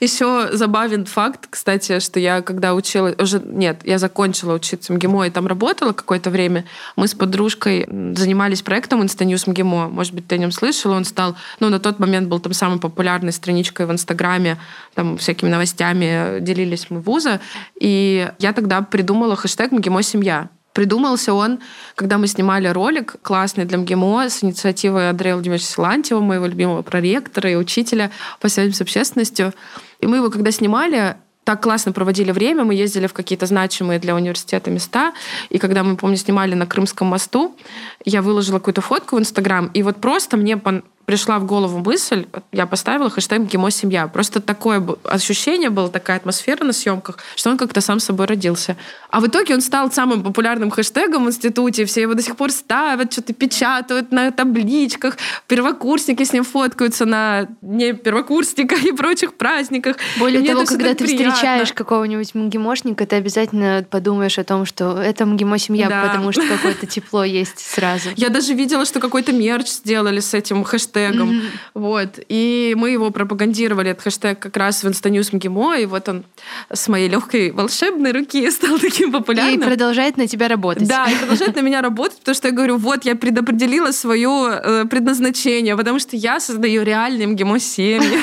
[0.00, 3.14] Еще забавен факт, кстати, что я когда училась...
[3.18, 6.64] Уже нет, я закончила учиться МГИМО и там работала какое-то время.
[6.96, 9.88] Мы с подружкой занимались проектом Инстаньюз МГИМО.
[9.88, 10.94] Может быть, ты о нем слышала.
[10.94, 11.36] Он стал...
[11.60, 14.58] Ну, на тот момент был там самой популярной страничкой в Инстаграме.
[14.94, 17.40] Там всякими новостями делились мы вуза.
[17.78, 20.48] И я тогда придумала хэштег МГИМО «Семья».
[20.76, 21.60] Придумался он,
[21.94, 27.50] когда мы снимали ролик классный для МГИМО с инициативой Андрея Владимировича Силантьева, моего любимого проректора
[27.50, 28.10] и учителя
[28.40, 29.54] по связям с общественностью.
[30.00, 34.14] И мы его, когда снимали, так классно проводили время, мы ездили в какие-то значимые для
[34.14, 35.14] университета места,
[35.48, 37.56] и когда мы, помню, снимали на Крымском мосту,
[38.04, 40.58] я выложила какую-то фотку в Инстаграм, и вот просто мне
[41.06, 44.08] пришла в голову мысль, я поставила хэштег «ГИМО семья».
[44.08, 48.76] Просто такое ощущение было, такая атмосфера на съемках, что он как-то сам собой родился.
[49.08, 52.50] А в итоге он стал самым популярным хэштегом в институте, все его до сих пор
[52.50, 59.96] ставят, что-то печатают на табличках, первокурсники с ним фоткаются на не первокурсниках и прочих праздниках.
[60.18, 61.30] Более и того, когда ты приятно.
[61.30, 66.02] встречаешь какого-нибудь МГИМОшника, ты обязательно подумаешь о том, что это МГИМО семья, да.
[66.02, 68.08] потому что какое-то тепло есть сразу.
[68.16, 71.30] Я даже видела, что какой-то мерч сделали с этим хэштегом хэштегом.
[71.30, 71.50] Mm-hmm.
[71.74, 72.18] Вот.
[72.28, 76.24] И мы его пропагандировали, этот хэштег как раз в Инстаньюз МГИМО, и вот он
[76.72, 79.60] с моей легкой волшебной руки стал таким популярным.
[79.60, 80.88] И продолжает на тебя работать.
[80.88, 84.84] Да, и продолжает на меня работать, потому что я говорю, вот, я предопределила свое э,
[84.90, 88.18] предназначение, потому что я создаю реальный МГИМО семьи.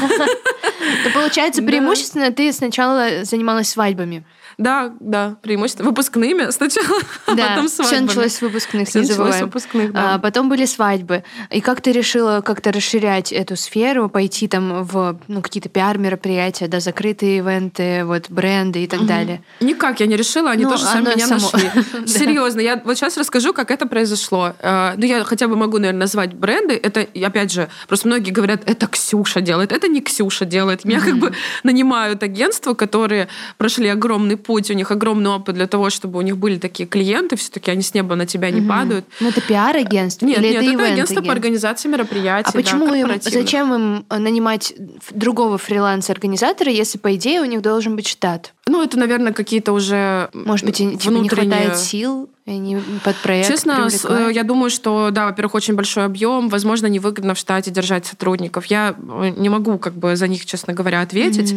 [1.13, 4.23] Получается, преимущественно ты сначала занималась свадьбами.
[4.57, 7.95] Да, да, преимущественно выпускными сначала, а да, потом свадьбами.
[7.95, 10.15] Все началось с выпускных, все началось с выпускных, да.
[10.15, 11.23] А, потом были свадьбы.
[11.49, 16.79] И как ты решила как-то расширять эту сферу, пойти там в ну, какие-то пиар-мероприятия, да,
[16.79, 19.07] закрытые ивенты, вот бренды и так угу.
[19.07, 19.43] далее?
[19.59, 21.49] Никак я не решила, они ну, тоже сами меня само...
[21.51, 21.69] нашли.
[22.07, 24.53] Серьезно, я вот сейчас расскажу, как это произошло.
[24.61, 26.79] А, ну, я хотя бы могу, наверное, назвать бренды.
[26.81, 30.85] Это, опять же, просто многие говорят, это Ксюша делает, это не Ксюша делает.
[30.85, 31.33] Меня как бы
[31.63, 33.27] нанимают агентства, которые
[33.57, 37.35] прошли огромный путь, у них огромный опыт для того, чтобы у них были такие клиенты,
[37.35, 38.69] все-таки они с неба на тебя не угу.
[38.69, 39.05] падают.
[39.19, 40.25] Ну, это пиар-агентство?
[40.25, 42.49] Нет, или нет, это, это агентство по организации мероприятий.
[42.49, 44.73] А почему да, им, зачем им нанимать
[45.11, 48.53] другого фриланс-организатора, если, по идее, у них должен быть штат?
[48.67, 52.29] Ну, это, наверное, какие-то уже Может быть, типа, не хватает сил?
[52.45, 54.35] Они под проект Честно, привлекают?
[54.35, 56.49] я думаю, что, да, во-первых, очень большой объем.
[56.49, 58.65] Возможно, невыгодно в штате держать сотрудников.
[58.65, 61.53] Я э, не могу как бы за них, честно говоря, ответить.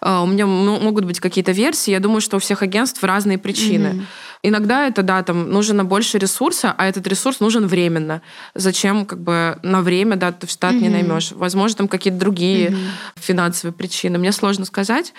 [0.00, 0.22] Mm-hmm.
[0.22, 1.90] У меня могут быть какие-то версии.
[1.90, 3.86] Я думаю, что у всех агентств разные причины.
[3.86, 4.04] Mm-hmm.
[4.44, 8.22] Иногда это, да, там нужно больше ресурса, а этот ресурс нужен временно.
[8.54, 10.80] Зачем как бы на время, да, ты в штат mm-hmm.
[10.80, 11.32] не наймешь?
[11.32, 12.76] Возможно, там какие-то другие mm-hmm.
[13.16, 14.18] финансовые причины.
[14.18, 15.12] Мне сложно сказать.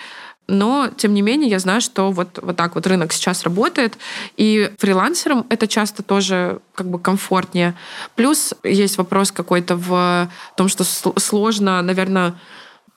[0.49, 3.97] Но, тем не менее, я знаю, что вот, вот так вот рынок сейчас работает.
[4.35, 7.75] И фрилансерам это часто тоже как бы комфортнее.
[8.15, 12.33] Плюс есть вопрос какой-то в том, что сложно, наверное,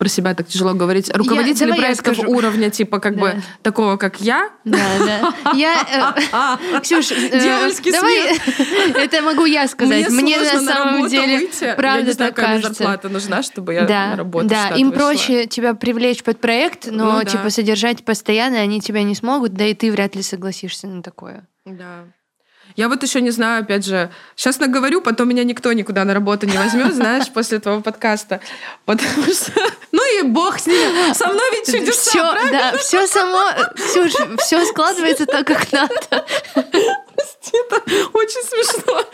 [0.03, 1.15] про себя так тяжело говорить.
[1.15, 3.21] Руководители я, проектов уровня, типа, как да.
[3.21, 4.51] бы, такого, как я.
[4.65, 5.53] Да, да.
[5.55, 6.17] Я...
[6.73, 7.31] Э, Ксюш, э,
[7.93, 8.37] давай...
[8.97, 10.11] Это могу я сказать.
[10.11, 12.75] Мне, на самом деле, правда так кажется.
[12.75, 14.51] зарплата нужна, чтобы я да, работала.
[14.51, 19.15] Да, им проще тебя привлечь под проект, но, ну типа, содержать постоянно они тебя не
[19.15, 21.47] смогут, да и ты вряд ли согласишься на такое.
[21.65, 22.07] Да.
[22.77, 26.47] Я вот еще не знаю, опять же, сейчас наговорю, потом меня никто никуда на работу
[26.47, 28.41] не возьмет, знаешь, после твоего подкаста.
[28.85, 29.53] Потому что...
[29.93, 31.13] Ну и бог с ними.
[31.13, 32.73] Со мной ведь чудеса, Все, правильно?
[32.73, 36.25] да, все само, Ксюш, все складывается так, как надо.
[37.53, 37.77] Это
[38.15, 39.05] очень смешно.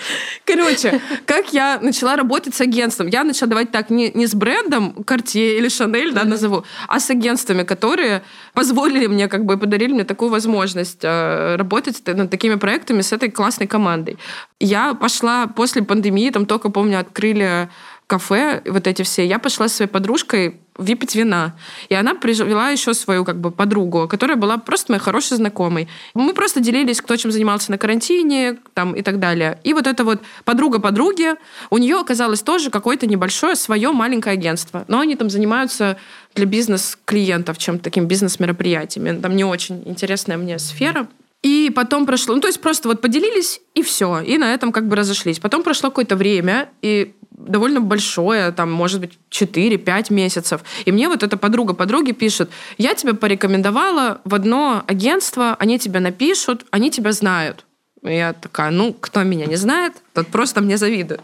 [0.69, 3.09] Короче, как я начала работать с агентством?
[3.09, 7.11] Я начала давать так не, не с брендом Cartier или Chanel, да, назову, а с
[7.11, 13.01] агентствами, которые позволили мне, как бы, подарили мне такую возможность э, работать над такими проектами
[13.01, 14.19] с этой классной командой.
[14.61, 17.69] Я пошла после пандемии, там только, помню, открыли
[18.07, 21.57] кафе, вот эти все, я пошла со своей подружкой выпить вина.
[21.89, 25.89] И она привела еще свою как бы подругу, которая была просто моей хорошей знакомой.
[26.15, 29.61] Мы просто делились, кто чем занимался на карантине там, и так далее.
[29.65, 31.35] И вот эта вот подруга подруги,
[31.71, 34.85] у нее оказалось тоже какое-то небольшое свое маленькое агентство.
[34.89, 35.99] Но они там занимаются
[36.35, 39.21] для бизнес-клиентов, чем-то таким бизнес-мероприятиями.
[39.21, 41.09] Там не очень интересная мне сфера.
[41.43, 44.89] И потом прошло, ну то есть просто вот поделились и все, и на этом как
[44.89, 45.39] бы разошлись.
[45.39, 50.63] Потом прошло какое-то время, и довольно большое, там, может быть, 4-5 месяцев.
[50.85, 56.01] И мне вот эта подруга подруги пишет, я тебя порекомендовала в одно агентство, они тебя
[56.01, 57.65] напишут, они тебя знают.
[58.03, 61.21] И я такая, ну, кто меня не знает, тот просто мне завидует.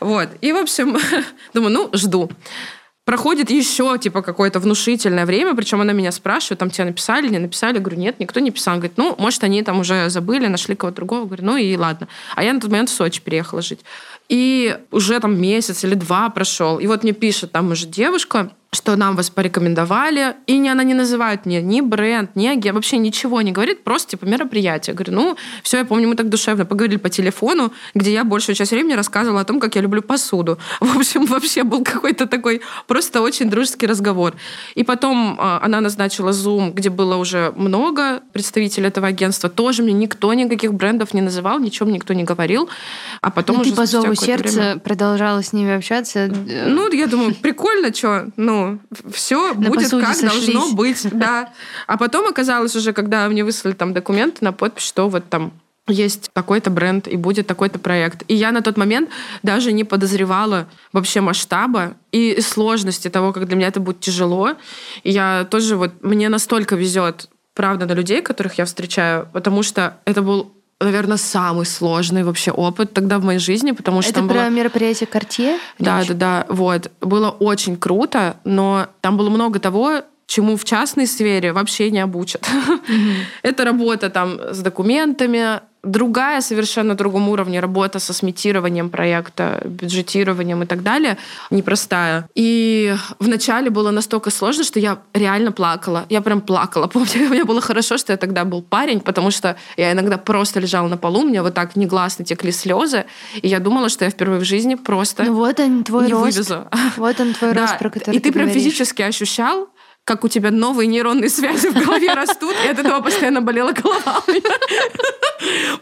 [0.00, 0.28] Вот.
[0.40, 0.96] И, в общем,
[1.54, 2.30] думаю, ну, жду.
[3.08, 7.78] Проходит еще, типа, какое-то внушительное время, причем она меня спрашивает, там, тебе написали, не написали?
[7.78, 8.74] говорю, нет, никто не писал.
[8.74, 11.24] говорит, ну, может, они там уже забыли, нашли кого-то другого.
[11.24, 12.06] говорю, ну и ладно.
[12.36, 13.80] А я на тот момент в Сочи переехала жить.
[14.28, 16.78] И уже там месяц или два прошел.
[16.78, 20.92] И вот мне пишет там уже девушка, что нам вас порекомендовали, и не, она не
[20.92, 24.94] называет мне ни бренд, ни агент, вообще ничего не говорит, просто типа мероприятие.
[24.94, 28.72] Говорю, ну, все, я помню, мы так душевно поговорили по телефону, где я большую часть
[28.72, 30.58] времени рассказывала о том, как я люблю посуду.
[30.80, 34.34] В общем, вообще был какой-то такой просто очень дружеский разговор.
[34.74, 39.48] И потом э, она назначила Zoom, где было уже много представителей этого агентства.
[39.48, 42.68] Тоже мне никто никаких брендов не называл, ничем никто не говорил.
[43.22, 44.78] А потом Но уже ты по зову сердца время...
[44.78, 46.28] продолжала с ними общаться?
[46.28, 48.78] Ну, я думаю, прикольно, что, ну,
[49.12, 50.52] все На будет как сошлись.
[50.52, 51.52] должно быть, да.
[51.86, 55.52] А потом оказалось уже, когда мне выслали там документы на подпись, что вот там
[55.88, 58.22] есть такой-то бренд и будет такой-то проект.
[58.28, 59.10] И я на тот момент
[59.42, 64.56] даже не подозревала вообще масштаба и сложности того, как для меня это будет тяжело.
[65.02, 69.98] И я тоже вот, мне настолько везет, правда, на людей, которых я встречаю, потому что
[70.04, 74.28] это был наверное, самый сложный вообще опыт тогда в моей жизни, потому что Это там
[74.28, 74.48] про было...
[74.48, 75.58] мероприятие Cartier?
[75.78, 76.90] Да, да, да, вот.
[77.00, 82.46] Было очень круто, но там было много того, чему в частной сфере вообще не обучат.
[83.42, 90.66] Это работа там с документами, другая совершенно другом уровне работа со сметированием проекта, бюджетированием и
[90.66, 91.16] так далее,
[91.50, 92.28] непростая.
[92.34, 96.04] И вначале было настолько сложно, что я реально плакала.
[96.10, 96.86] Я прям плакала.
[96.92, 100.88] Помню, мне было хорошо, что я тогда был парень, потому что я иногда просто лежала
[100.88, 103.06] на полу, мне вот так негласно текли слезы,
[103.40, 106.24] и я думала, что я впервые в жизни просто Ну вот он, твой не рост.
[106.36, 106.66] вывезу.
[106.98, 108.62] Вот он, твой Да, рост, про который и ты, прям говоришь.
[108.62, 109.68] физически ощущал,
[110.08, 114.22] как у тебя новые нейронные связи в голове растут, и от этого постоянно болела голова.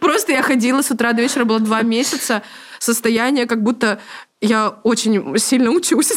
[0.01, 2.43] Просто я ходила с утра до вечера, было два месяца,
[2.81, 4.01] состояние, как будто
[4.41, 6.13] я очень сильно учусь,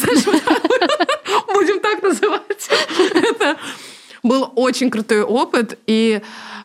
[1.54, 2.68] будем так называть.
[3.14, 3.56] Это
[4.22, 6.20] был очень крутой опыт, и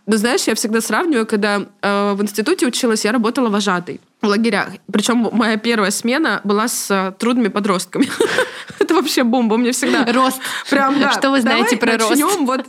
[0.06, 4.70] ну, знаешь, я всегда сравниваю, когда э, в институте училась, я работала вожатой в лагерях.
[4.92, 8.08] Причем моя первая смена была с э, трудными подростками.
[8.80, 9.56] Это вообще бомба.
[9.56, 10.40] У меня всегда Рост.
[10.70, 11.12] Прям, да.
[11.12, 12.12] Что вы знаете про рост?
[12.12, 12.66] начнем вот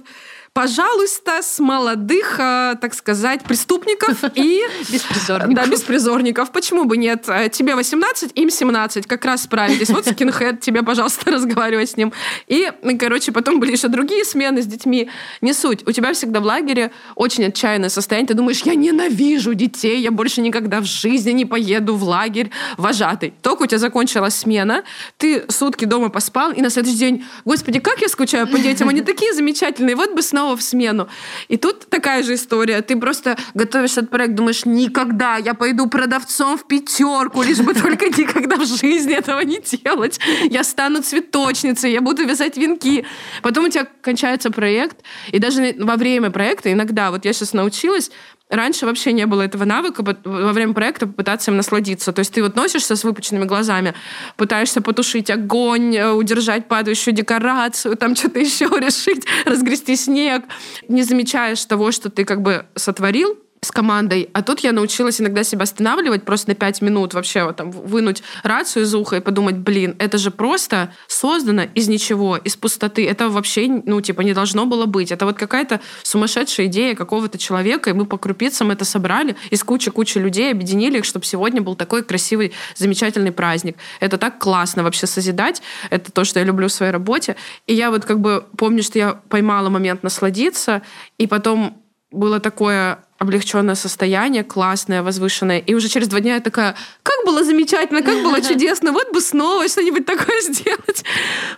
[0.56, 4.62] пожалуйста, с молодых, э, так сказать, преступников и...
[4.90, 5.54] Беспризорников.
[5.54, 6.50] Да, беспризорников.
[6.50, 7.28] Почему бы нет?
[7.28, 9.06] Э, Тебе 18, им 17.
[9.06, 9.90] Как раз справитесь.
[9.90, 12.10] Вот скинхед, тебе, пожалуйста, разговаривай с ним.
[12.46, 15.10] И, короче, потом были еще другие смены с детьми.
[15.42, 15.86] Не суть.
[15.86, 18.28] У тебя всегда в лагере очень отчаянное состояние.
[18.28, 23.34] Ты думаешь, я ненавижу детей, я больше никогда в жизни не поеду в лагерь вожатый.
[23.42, 24.84] Только у тебя закончилась смена,
[25.18, 29.02] ты сутки дома поспал, и на следующий день, господи, как я скучаю по детям, они
[29.02, 31.08] такие замечательные, вот бы снова в смену.
[31.48, 32.82] И тут такая же история.
[32.82, 38.06] Ты просто готовишь этот проект, думаешь, никогда я пойду продавцом в пятерку, лишь бы только
[38.06, 40.20] никогда в жизни этого не делать.
[40.44, 43.04] Я стану цветочницей, я буду вязать венки.
[43.42, 44.98] Потом у тебя кончается проект,
[45.32, 48.10] и даже во время проекта иногда, вот я сейчас научилась,
[48.48, 52.12] Раньше вообще не было этого навыка во время проекта попытаться им насладиться.
[52.12, 53.94] То есть ты вот носишься с выпученными глазами,
[54.36, 60.44] пытаешься потушить огонь, э, удержать падающую декорацию, там что-то еще решить, разгрести снег.
[60.88, 63.36] Не замечаешь того, что ты как бы сотворил,
[63.66, 64.30] с командой.
[64.32, 68.22] А тут я научилась иногда себя останавливать просто на пять минут вообще вот там вынуть
[68.44, 73.06] рацию из уха и подумать, блин, это же просто создано из ничего, из пустоты.
[73.08, 75.10] Это вообще, ну, типа, не должно было быть.
[75.10, 80.18] Это вот какая-то сумасшедшая идея какого-то человека, и мы по крупицам это собрали из кучи-кучи
[80.18, 83.76] людей, объединили их, чтобы сегодня был такой красивый, замечательный праздник.
[83.98, 85.60] Это так классно вообще созидать.
[85.90, 87.34] Это то, что я люблю в своей работе.
[87.66, 90.82] И я вот как бы помню, что я поймала момент насладиться,
[91.18, 95.58] и потом было такое облегченное состояние, классное, возвышенное.
[95.58, 99.20] И уже через два дня я такая, как было замечательно, как было чудесно, вот бы
[99.20, 101.04] снова что-нибудь такое сделать.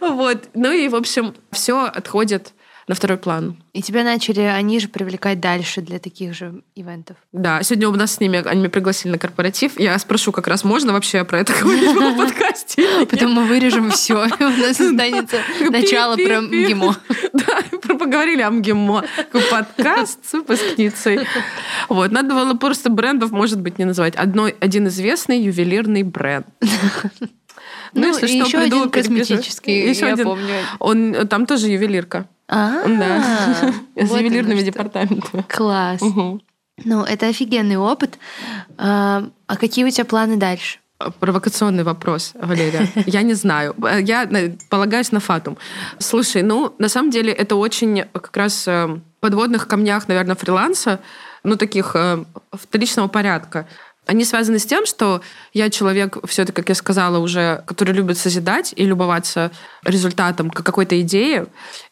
[0.00, 0.48] Вот.
[0.54, 2.52] Ну и, в общем, все отходит
[2.88, 3.62] на второй план.
[3.74, 7.16] И тебя начали они же привлекать дальше для таких же ивентов.
[7.32, 9.78] Да, сегодня у нас с ними, они меня пригласили на корпоратив.
[9.78, 13.06] Я спрошу, как раз можно вообще про это говорить в подкасте?
[13.06, 15.36] Потом мы вырежем все, у нас останется
[15.70, 16.96] начало про МГИМО.
[17.34, 17.62] Да,
[18.08, 19.04] поговорили о МГИМО.
[19.50, 21.20] Подкаст с выпускницей.
[21.90, 24.16] Вот, надо было просто брендов, может быть, не называть.
[24.16, 26.46] Одной, один известный ювелирный бренд.
[27.94, 30.24] Ну, ну если что, еще приду, один косметический, еще я один.
[30.24, 30.54] помню.
[30.78, 32.28] Он, там тоже ювелирка.
[32.46, 33.72] А, да.
[33.96, 35.44] С ювелирными департаментами.
[35.48, 36.00] Класс.
[36.84, 38.18] Ну, это офигенный опыт.
[38.76, 40.78] А, а какие у тебя планы дальше?
[41.20, 42.88] Провокационный вопрос, Валерия.
[43.06, 43.74] Я не знаю.
[44.00, 44.28] Я
[44.68, 45.56] полагаюсь на фатум.
[45.98, 50.98] Слушай, ну, на самом деле, это очень как раз э, подводных камнях, наверное, фриланса,
[51.44, 53.68] ну, таких э, вторичного порядка.
[54.06, 55.20] Они связаны с тем, что
[55.52, 59.52] я человек, все-таки, как я сказала уже, который любит созидать и любоваться
[59.84, 61.46] результатом какой-то идеи.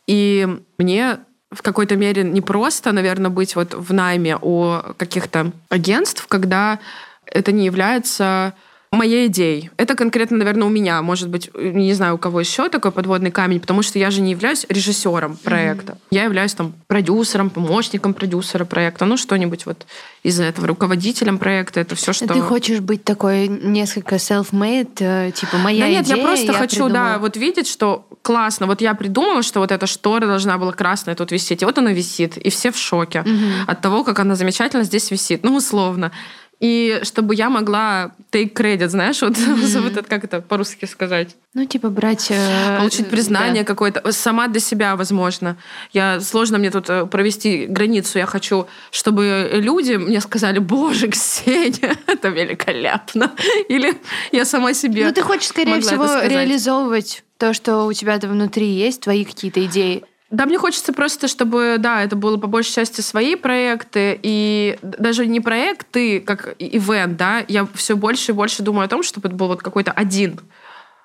[0.09, 0.49] И
[0.79, 1.19] мне
[1.53, 6.81] в какой-то мере не просто, наверное, быть вот в найме у каких-то агентств, когда
[7.25, 8.55] это не является
[8.97, 9.71] моей идеей.
[9.77, 11.01] Это конкретно, наверное, у меня.
[11.03, 14.33] Может быть, не знаю, у кого еще такой подводный камень, потому что я же не
[14.33, 15.93] являюсь режиссером проекта.
[15.93, 16.07] Mm-hmm.
[16.11, 19.87] Я являюсь там продюсером, помощником продюсера проекта, ну что-нибудь вот
[20.23, 21.81] из этого, руководителем проекта.
[21.81, 22.27] Это все, что...
[22.27, 26.59] Ты хочешь быть такой несколько self-made, э, типа моя да нет, идея, я просто я
[26.59, 27.13] хочу, придумала.
[27.13, 28.67] да, вот видеть, что классно.
[28.67, 31.93] Вот я придумала, что вот эта штора должна была красная тут висеть, и вот она
[31.93, 33.65] висит, и все в шоке mm-hmm.
[33.69, 35.45] от того, как она замечательно здесь висит.
[35.45, 36.11] Ну, условно
[36.59, 39.81] и чтобы я могла take credit, знаешь, вот, mm-hmm.
[39.81, 41.37] вот это, как это по-русски сказать?
[41.53, 42.31] Ну, типа брать...
[42.31, 43.67] Э, Получить признание да.
[43.67, 45.57] какое-то, сама для себя, возможно.
[45.93, 48.19] Я, сложно мне тут э, провести границу.
[48.19, 53.33] Я хочу, чтобы люди мне сказали, боже, Ксения, это великолепно.
[53.69, 53.95] Или
[54.33, 58.67] я сама себе Ну, ты хочешь, скорее всего, реализовывать то, что у тебя там внутри
[58.67, 60.05] есть, твои какие-то идеи.
[60.37, 65.27] Да, мне хочется просто, чтобы, да, это было по большей части свои проекты, и даже
[65.27, 69.35] не проекты, как ивент, да, я все больше и больше думаю о том, чтобы это
[69.35, 70.39] был вот какой-то один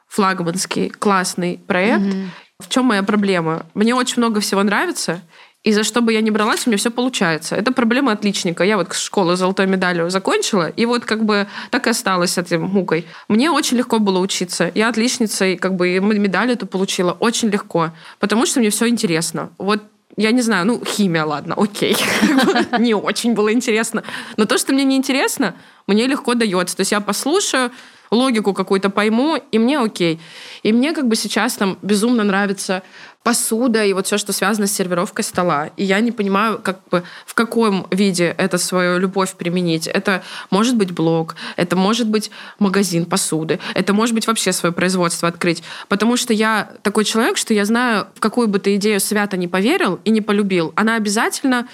[0.09, 2.03] флагманский классный проект.
[2.03, 2.27] Mm-hmm.
[2.59, 3.65] В чем моя проблема?
[3.73, 5.21] Мне очень много всего нравится,
[5.63, 7.55] и за что бы я ни бралась, у меня все получается.
[7.55, 8.63] Это проблема отличника.
[8.63, 12.63] Я вот школу золотой медалью закончила, и вот как бы так и осталась с этим
[12.63, 13.05] мукой.
[13.27, 14.71] Мне очень легко было учиться.
[14.73, 18.87] Я отличница, и как бы и медаль эту получила очень легко, потому что мне все
[18.87, 19.51] интересно.
[19.59, 19.83] Вот
[20.17, 21.95] я не знаю, ну, химия, ладно, окей.
[22.79, 24.03] Не очень было интересно.
[24.35, 25.55] Но то, что мне не интересно,
[25.87, 26.75] мне легко дается.
[26.75, 27.71] То есть я послушаю,
[28.11, 30.19] логику какую-то пойму, и мне окей.
[30.63, 32.83] И мне как бы сейчас там безумно нравится
[33.23, 35.69] посуда и вот все, что связано с сервировкой стола.
[35.77, 39.87] И я не понимаю, как бы в каком виде это свою любовь применить.
[39.87, 45.27] Это может быть блог, это может быть магазин посуды, это может быть вообще свое производство
[45.27, 45.63] открыть.
[45.87, 49.47] Потому что я такой человек, что я знаю, в какую бы ты идею свято не
[49.47, 51.67] поверил и не полюбил, она обязательно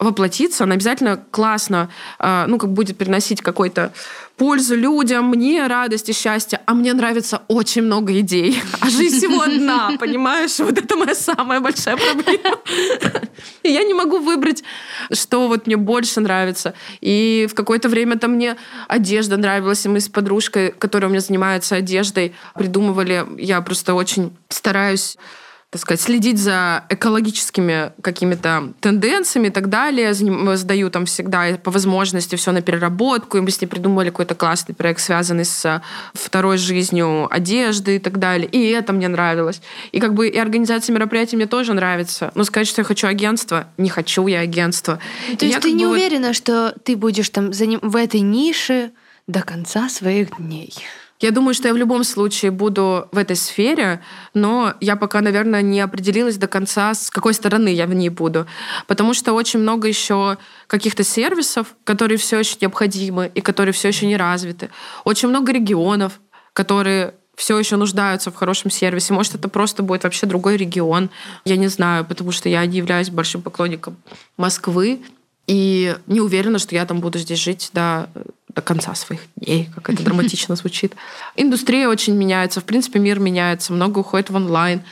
[0.00, 1.88] воплотиться, она обязательно классно,
[2.18, 3.92] э, ну, как будет приносить какой-то
[4.36, 8.60] пользу людям, мне радость и счастье, а мне нравится очень много идей.
[8.80, 10.58] А жизнь всего одна, понимаешь?
[10.58, 12.58] Вот это моя самая большая проблема.
[13.62, 14.62] И я не могу выбрать,
[15.12, 16.74] что вот мне больше нравится.
[17.00, 18.56] И в какое-то время там мне
[18.88, 24.36] одежда нравилась, и мы с подружкой, которая у меня занимается одеждой, придумывали, я просто очень
[24.48, 25.16] стараюсь
[25.74, 30.14] так сказать, следить за экологическими какими-то тенденциями и так далее.
[30.14, 33.38] Сдаю там всегда по возможности все на переработку.
[33.38, 38.20] И мы с ней придумали какой-то классный проект, связанный с второй жизнью одежды и так
[38.20, 38.48] далее.
[38.48, 39.60] И это мне нравилось.
[39.90, 42.30] И как бы и организация мероприятий мне тоже нравится.
[42.36, 45.00] Но сказать, что я хочу агентство, не хочу я агентство.
[45.40, 45.94] То есть ты не вот...
[45.94, 48.92] уверена, что ты будешь там в этой нише
[49.26, 50.72] до конца своих дней?
[51.24, 54.02] Я думаю, что я в любом случае буду в этой сфере,
[54.34, 58.46] но я пока, наверное, не определилась до конца, с какой стороны я в ней буду.
[58.88, 64.04] Потому что очень много еще каких-то сервисов, которые все еще необходимы и которые все еще
[64.04, 64.68] не развиты.
[65.04, 66.20] Очень много регионов,
[66.52, 69.14] которые все еще нуждаются в хорошем сервисе.
[69.14, 71.08] Может, это просто будет вообще другой регион.
[71.46, 73.96] Я не знаю, потому что я не являюсь большим поклонником
[74.36, 75.00] Москвы.
[75.46, 78.10] И не уверена, что я там буду здесь жить до,
[78.54, 80.94] до конца своих дней, как это драматично звучит.
[81.36, 84.82] Индустрия очень меняется, в принципе, мир меняется, много уходит в онлайн.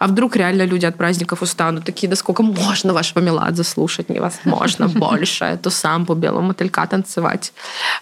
[0.00, 1.84] А вдруг реально люди от праздников устанут?
[1.84, 4.08] Такие, да сколько можно вашего Меладзе слушать?
[4.08, 7.52] Невозможно больше эту самбу белого мотылька танцевать.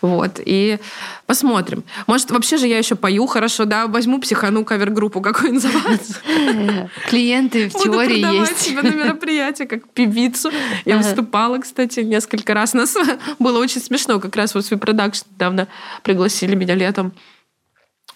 [0.01, 0.38] Вот.
[0.38, 0.78] И
[1.26, 1.82] посмотрим.
[2.07, 3.88] Может, вообще же я еще пою хорошо, да?
[3.88, 5.70] Возьму психану кавер-группу какую-нибудь за
[7.09, 8.59] Клиенты в теории есть.
[8.59, 10.53] себя на мероприятие как певицу.
[10.84, 12.74] Я выступала, кстати, несколько раз.
[12.74, 12.96] Нас
[13.40, 14.20] было очень смешно.
[14.20, 15.66] Как раз вот в продакшн недавно
[16.05, 17.12] пригласили меня летом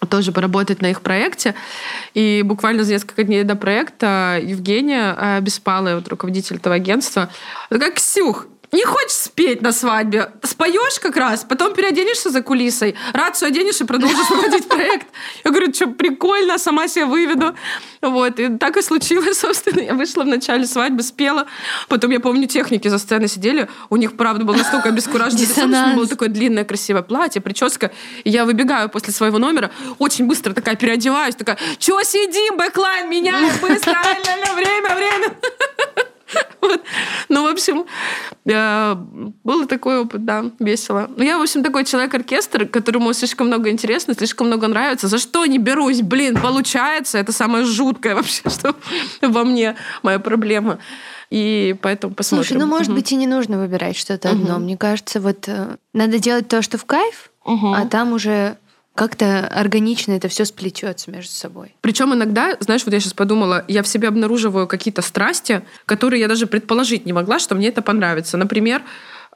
[0.05, 1.55] тоже поработать на их проекте.
[2.13, 7.29] И буквально за несколько дней до проекта Евгения э, Беспалая, вот руководитель этого агентства,
[7.69, 13.47] такая, Ксюх, не хочешь спеть на свадьбе, споешь как раз, потом переоденешься за кулисой, рацию
[13.47, 15.07] оденешь и продолжишь проводить проект.
[15.43, 17.55] Я говорю, что прикольно, сама себя выведу.
[18.01, 19.79] Вот, и так и случилось, собственно.
[19.79, 21.45] Я вышла в начале свадьбы, спела.
[21.87, 24.91] Потом, я помню, техники за сценой сидели, у них, правда, был настолько
[25.71, 27.91] потому что было такое длинное красивое платье, прическа.
[28.23, 29.69] И я выбегаю после своего номера,
[29.99, 33.93] очень быстро такая переодеваюсь, такая, чего сидим, backline, меняем быстро,
[34.55, 35.33] время, время.
[36.61, 36.81] Вот.
[37.27, 37.85] Ну, в общем,
[38.45, 38.95] э,
[39.43, 41.09] был такой опыт, да, весело.
[41.17, 45.07] Ну, я, в общем, такой человек-оркестр, которому слишком много интересно, слишком много нравится.
[45.07, 46.01] За что не берусь?
[46.01, 47.17] Блин, получается.
[47.17, 48.75] Это самое жуткое вообще, что
[49.21, 50.79] во мне моя проблема.
[51.29, 52.47] И поэтому посмотрим.
[52.47, 54.59] Слушай, ну, может быть, и не нужно выбирать что-то одно.
[54.59, 58.57] Мне кажется, вот э, надо делать то, что в кайф, а там уже
[58.95, 61.75] как-то органично это все сплетется между собой.
[61.81, 66.27] Причем иногда, знаешь, вот я сейчас подумала, я в себе обнаруживаю какие-то страсти, которые я
[66.27, 68.37] даже предположить не могла, что мне это понравится.
[68.37, 68.83] Например,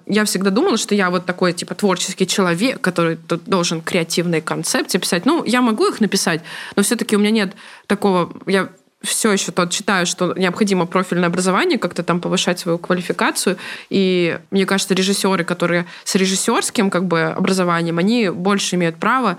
[0.05, 4.99] я всегда думала, что я вот такой, типа, творческий человек, который тут должен креативные концепции
[4.99, 5.25] писать.
[5.25, 6.41] Ну, я могу их написать,
[6.75, 7.53] но все-таки у меня нет
[7.87, 8.31] такого...
[8.45, 8.69] Я
[9.07, 13.57] все еще тот считаю, что необходимо профильное образование, как-то там повышать свою квалификацию.
[13.89, 19.37] И мне кажется, режиссеры, которые с режиссерским как бы образованием, они больше имеют право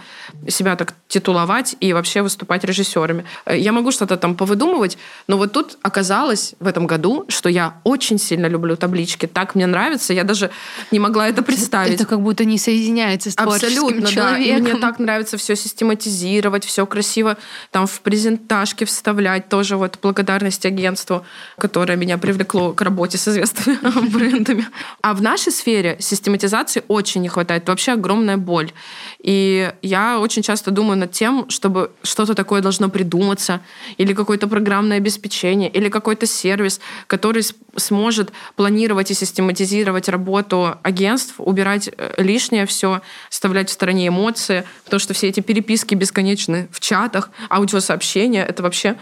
[0.48, 3.24] себя так титуловать и вообще выступать режиссерами.
[3.46, 8.18] Я могу что-то там повыдумывать, но вот тут оказалось в этом году, что я очень
[8.18, 9.26] сильно люблю таблички.
[9.26, 10.50] Так мне нравится, я даже
[10.90, 11.94] не могла это представить.
[11.94, 14.14] Это как будто не соединяется с Абсолютно, человеком.
[14.14, 14.38] да.
[14.38, 17.36] И мне так нравится все систематизировать, все красиво
[17.70, 19.48] там в презентажке вставлять.
[19.58, 21.24] Тоже вот благодарность агентству,
[21.56, 24.64] которое меня привлекло к работе с известными брендами.
[25.02, 27.64] А в нашей сфере систематизации очень не хватает.
[27.64, 28.70] Это вообще огромная боль.
[29.18, 33.60] И я очень часто думаю над тем, чтобы что-то такое должно придуматься,
[33.96, 37.42] или какое-то программное обеспечение, или какой-то сервис, который
[37.74, 45.00] сможет планировать и систематизировать работу агентств, убирать э, лишнее все, оставлять в стороне эмоции, потому
[45.00, 48.96] что все эти переписки бесконечны в чатах, аудиосообщения, это вообще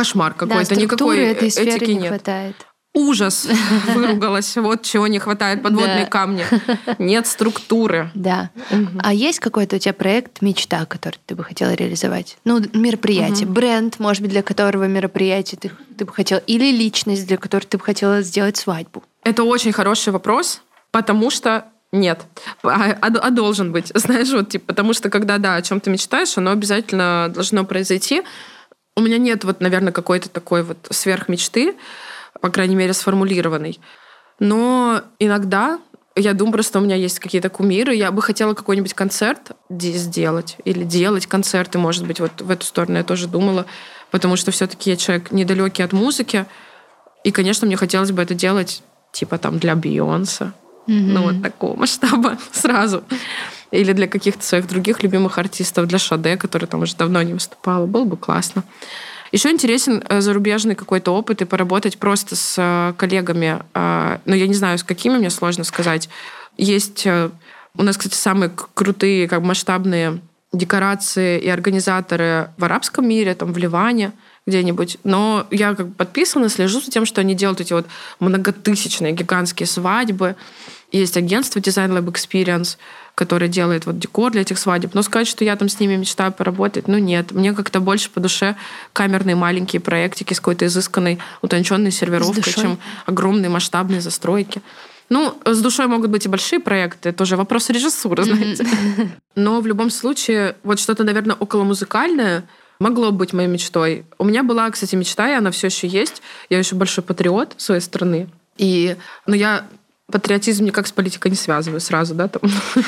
[0.00, 0.74] кошмар какой-то.
[0.74, 2.08] Да, Никакой этой сферы этики не нет.
[2.08, 2.56] хватает.
[2.94, 3.46] Ужас
[3.94, 4.56] выругалась.
[4.56, 6.10] Вот чего не хватает подводные Да.
[6.10, 6.44] камни.
[6.98, 8.10] Нет структуры.
[8.14, 8.50] Да.
[9.02, 12.38] А есть какой-то у тебя проект, мечта, который ты бы хотела реализовать?
[12.44, 17.36] Ну, мероприятие, бренд, может быть, для которого мероприятие ты, ты бы хотела, или личность, для
[17.36, 19.04] которой ты бы хотела сделать свадьбу?
[19.22, 22.22] Это очень хороший вопрос, потому что нет.
[22.64, 23.92] А, а- а должен быть.
[23.94, 28.22] Знаешь, вот типа, потому что когда, да, о чем ты мечтаешь, оно обязательно должно произойти.
[28.96, 31.74] У меня нет вот, наверное, какой-то такой вот сверхмечты,
[32.40, 33.80] по крайней мере, сформулированной.
[34.38, 35.78] Но иногда
[36.16, 37.94] я думаю, просто у меня есть какие-то кумиры.
[37.94, 42.64] Я бы хотела какой-нибудь концерт де- сделать или делать концерты, может быть, вот в эту
[42.64, 43.66] сторону я тоже думала,
[44.10, 46.46] потому что все-таки я человек недалекий от музыки,
[47.22, 48.82] и, конечно, мне хотелось бы это делать
[49.12, 50.52] типа там для Бейонса,
[50.86, 53.04] ну вот такого масштаба сразу.
[53.70, 57.86] Или для каких-то своих других любимых артистов, для Шаде, который там уже давно не выступала.
[57.86, 58.64] Было бы классно.
[59.32, 63.60] Еще интересен э, зарубежный какой-то опыт и поработать просто с э, коллегами.
[63.74, 66.08] э, Но я не знаю, с какими, мне сложно сказать.
[66.56, 67.30] Есть э,
[67.76, 70.20] у нас, кстати, самые крутые, как масштабные
[70.52, 74.12] декорации и организаторы в арабском мире, там в Ливане
[74.50, 74.98] где-нибудь.
[75.04, 77.86] Но я как бы подписана, слежу за тем, что они делают эти вот
[78.18, 80.36] многотысячные гигантские свадьбы.
[80.92, 82.76] Есть агентство Design Lab Experience,
[83.14, 84.94] которое делает вот декор для этих свадеб.
[84.94, 87.32] Но сказать, что я там с ними мечтаю поработать, ну нет.
[87.32, 88.56] Мне как-то больше по душе
[88.92, 94.62] камерные маленькие проектики с какой-то изысканной, утонченной сервировкой, чем огромные масштабные застройки.
[95.10, 98.64] Ну, с душой могут быть и большие проекты, это уже вопрос режиссуры, знаете.
[99.34, 102.44] Но в любом случае, вот что-то, наверное, околомузыкальное
[102.80, 104.04] могло быть моей мечтой.
[104.18, 106.22] У меня была, кстати, мечта, и она все еще есть.
[106.48, 108.28] Я еще большой патриот своей страны.
[108.56, 109.66] И, но я
[110.10, 112.42] патриотизм никак с политикой не связываю сразу, да, там.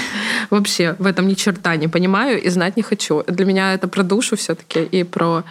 [0.50, 3.22] Вообще в этом ни черта не понимаю и знать не хочу.
[3.26, 5.44] Для меня это про душу все-таки и про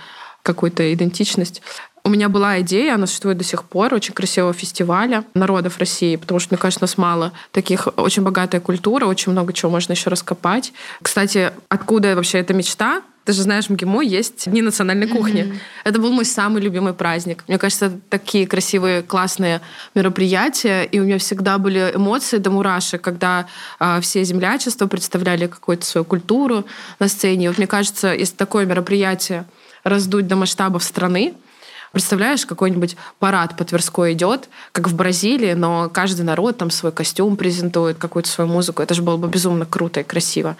[0.43, 1.61] какую-то идентичность.
[2.03, 6.39] У меня была идея, она существует до сих пор, очень красивого фестиваля народов России, потому
[6.39, 10.73] что, мне кажется, нас мало таких, очень богатая культура, очень много чего можно еще раскопать.
[11.03, 13.03] Кстати, откуда вообще эта мечта?
[13.23, 15.43] Ты же знаешь, в МГИМО есть Дни национальной кухни.
[15.43, 15.59] Mm-hmm.
[15.83, 17.43] Это был мой самый любимый праздник.
[17.47, 19.61] Мне кажется, такие красивые, классные
[19.93, 23.47] мероприятия, и у меня всегда были эмоции до мурашек, когда
[23.79, 26.65] э, все землячества представляли какую-то свою культуру
[26.99, 27.45] на сцене.
[27.45, 29.45] И вот мне кажется, если такое мероприятие
[29.83, 31.35] раздуть до масштабов страны,
[31.91, 37.35] Представляешь, какой-нибудь парад по Тверской идет, как в Бразилии, но каждый народ там свой костюм
[37.35, 38.81] презентует, какую-то свою музыку.
[38.81, 40.55] Это же было бы безумно круто и красиво.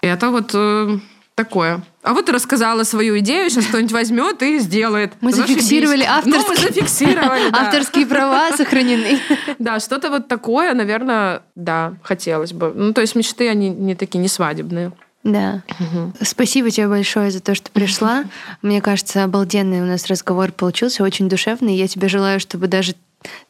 [0.00, 0.98] И это вот э,
[1.34, 1.82] такое.
[2.02, 5.12] А вот ты рассказала свою идею, сейчас кто-нибудь возьмет и сделает.
[5.20, 7.60] Мы зафиксировали авторские, ну, мы зафиксировали да.
[7.62, 9.18] авторские права сохранены.
[9.58, 12.72] Да, что-то вот такое, наверное, да, хотелось бы.
[12.74, 14.92] Ну, то есть мечты, они не такие, не свадебные.
[15.24, 15.62] Да.
[15.78, 16.14] Угу.
[16.22, 18.24] Спасибо тебе большое за то, что пришла.
[18.62, 21.76] Мне кажется, обалденный у нас разговор получился, очень душевный.
[21.76, 22.94] Я тебе желаю, чтобы даже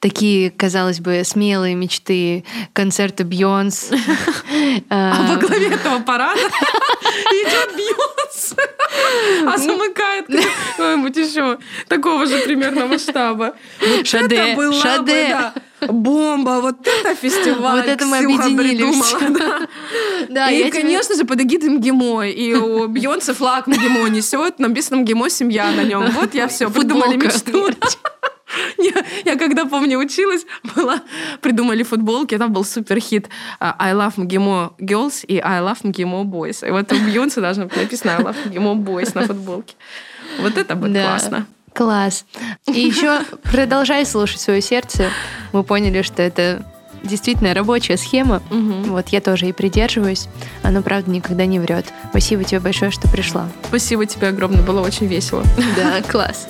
[0.00, 3.90] такие, казалось бы, смелые мечты концерта Бьонс.
[4.88, 8.54] А во главе этого парада идет Бьонс,
[9.46, 10.26] а замыкает
[10.74, 11.58] кто-нибудь еще
[11.88, 13.54] такого же примерно масштаба.
[14.04, 15.52] Шаде, Шаде
[15.88, 17.80] бомба, вот это фестиваль.
[17.80, 19.14] Вот это мы объединились.
[20.28, 20.50] Да.
[20.50, 22.28] и, конечно же, под эгидой МГИМО.
[22.28, 26.10] И у Бьонса флаг МГИМО несет, написано МГИМО «Семья» на нем.
[26.12, 27.70] Вот я все, придумали мечту.
[28.78, 30.44] Я, я когда, помню, училась,
[30.74, 31.02] была,
[31.40, 33.28] придумали футболки, там был супер хит
[33.60, 36.66] а, I love МГИМО girls и I love МГИМО boys.
[36.66, 39.74] И вот у Бьонса должно быть написано I love МГИМО boys на футболке.
[40.40, 41.04] Вот это будет да.
[41.04, 41.46] классно.
[41.74, 42.26] Класс.
[42.66, 45.10] И еще продолжай слушать свое сердце.
[45.52, 46.64] Мы поняли, что это
[47.02, 48.42] действительно рабочая схема.
[48.50, 48.90] Угу.
[48.90, 50.28] Вот я тоже и придерживаюсь.
[50.62, 51.86] Оно, правда, никогда не врет.
[52.10, 53.48] Спасибо тебе большое, что пришла.
[53.68, 55.42] Спасибо тебе огромное, было очень весело.
[55.76, 56.48] Да, класс.